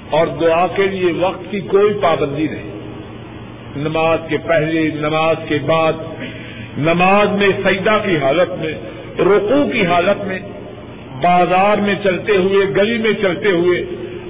[0.09, 2.77] اور دعا کے لیے وقت کی کوئی پابندی نہیں۔
[3.75, 5.93] نماز کے پہلے، نماز کے بعد،
[6.77, 8.73] نماز میں سیدہ کی حالت میں
[9.19, 10.39] رقو کی حالت میں،
[11.21, 13.85] بازار میں چلتے ہوئے، گلی میں چلتے ہوئے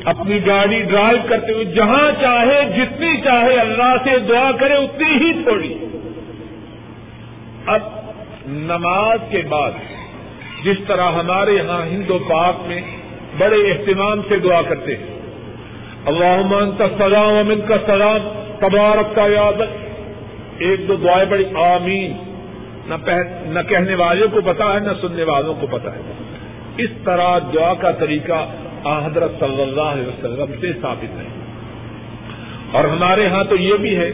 [0.08, 5.44] اپنی گاڑی ڈرائیو کرتے ہوئے جہاں چاہے، جتنی چاہے، اللہ سے دعا کرے، اتنی ہی
[5.44, 5.74] تھوڑی۔
[7.66, 7.82] اب
[8.48, 9.72] نماز کے بعد
[10.64, 12.82] جس طرح ہمارے یہاں ہندو پاک میں
[13.38, 15.06] بڑے اہتمام سے دعا کرتے ہیں
[16.06, 18.20] اللہ انت سلام امن کا سلام
[18.60, 19.62] تبارک کا یاد
[20.58, 22.14] ایک دو دعائیں بڑی آمین۔
[22.86, 22.96] نہ
[23.46, 26.02] نہ کہنے والوں کو پتا ہے، نہ سننے والوں کو پتا ہے۔
[26.78, 28.46] اس طرح دعا کا طریقہ
[28.96, 31.28] حضرت صلی اللہ علیہ وسلم سے ثابت ہے۔
[32.72, 34.12] اور ہمارے ہاں تو یہ بھی ہے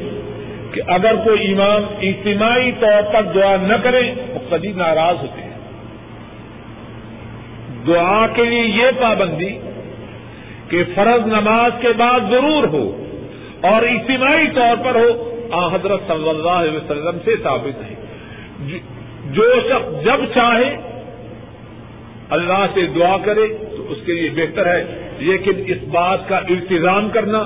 [0.72, 5.54] کہ اگر کوئی امام اجتماعی طور پر دعا نہ کرے وہ کبھی ناراض ہوتے ہیں۔
[7.88, 9.60] دعا کے لیے یہ پابندی
[10.70, 13.06] کہ فرض نماز کے بعد ضرور ہو
[13.62, 17.96] اور اجتماعی طور پر ہو، آ، حضرت صلی اللہ علیہ وسلم سے ثابت ہے۔
[19.32, 20.78] جو شخص جب چاہے،
[22.30, 24.82] اللہ سے دعا کرے اس کے لیے بہتر ہے،
[25.20, 27.42] لیکن اس بات کا التظام کرنا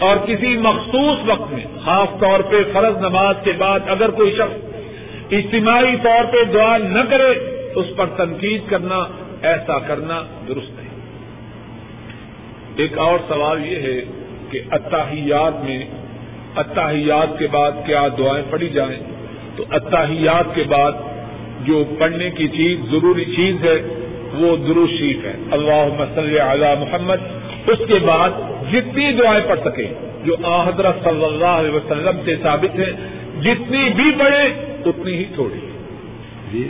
[0.00, 5.32] اور کسی مخصوص وقت میں، خاص طور پہ فرض نماز کے بعد اگر کوئی شخص
[5.32, 7.32] اجتماعی طور پہ دعا نہ کرے
[7.74, 9.00] تو اس پر تنقید کرنا،
[9.42, 10.88] ایسا کرنا درست ہے
[12.76, 14.00] ایک اور سوال یہ ہے
[14.50, 15.78] کہ اتحیات میں
[16.56, 18.98] اتحیات کے بعد کیا دعائیں پڑھی جائیں؟
[19.56, 20.92] تو اتحیات کے بعد
[21.64, 23.76] جو پڑھنے کی چیز، ضروری چیز ہے
[24.34, 24.56] وہ
[24.86, 27.16] شریف ہے۔ اللہ مسل اعلی محمد۔
[27.66, 28.30] اس کے بعد
[28.72, 29.88] جتنی دعائیں پڑھ سکیں،
[30.24, 32.92] جو حضرت صلی اللہ علیہ وسلم سے ثابت ہے
[33.40, 34.42] جتنی بھی پڑھے
[34.86, 35.60] اتنی ہی تھوڑی۔
[36.52, 36.68] جی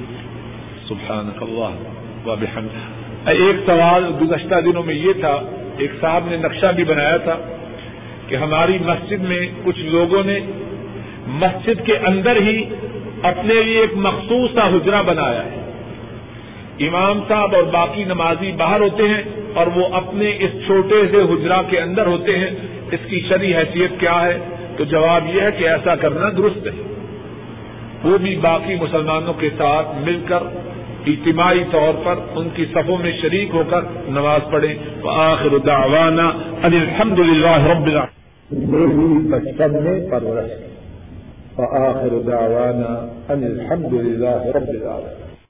[0.88, 5.40] سبحان اللہ ایک سوال گزشتہ دنوں میں یہ تھا،
[5.78, 7.36] ایک صاحب نے نقشہ بھی بنایا تھا
[8.28, 10.40] کہ ہماری مسجد میں کچھ لوگوں نے
[11.26, 12.64] مسجد کے اندر ہی
[13.22, 15.69] اپنے لیے ایک مخصوص سا حجرا بنایا ہے۔
[16.81, 19.22] امام صاحب اور باقی نمازی باہر ہوتے ہیں
[19.55, 22.51] اور وہ اپنے اس چھوٹے سے حجرا کے اندر ہوتے ہیں۔
[22.91, 24.39] اس کی شرح حیثیت کیا ہے؟
[24.76, 26.95] تو جواب یہ ہے کہ ایسا کرنا درست ہے۔
[28.05, 30.39] وہ بھی باقی مسلمانوں کے ساتھ مل کر
[31.07, 34.74] اجتماعی طور پر ان کی صفوں میں شریک ہو کر نماز پڑھیں۔
[35.09, 36.28] آخر دعوانا
[36.62, 37.89] ان الحمد للہ رب
[39.31, 40.51] بچپن میں پرورش
[41.59, 45.30] آخر دعوانا ان الحمد للہ رب العالمین۔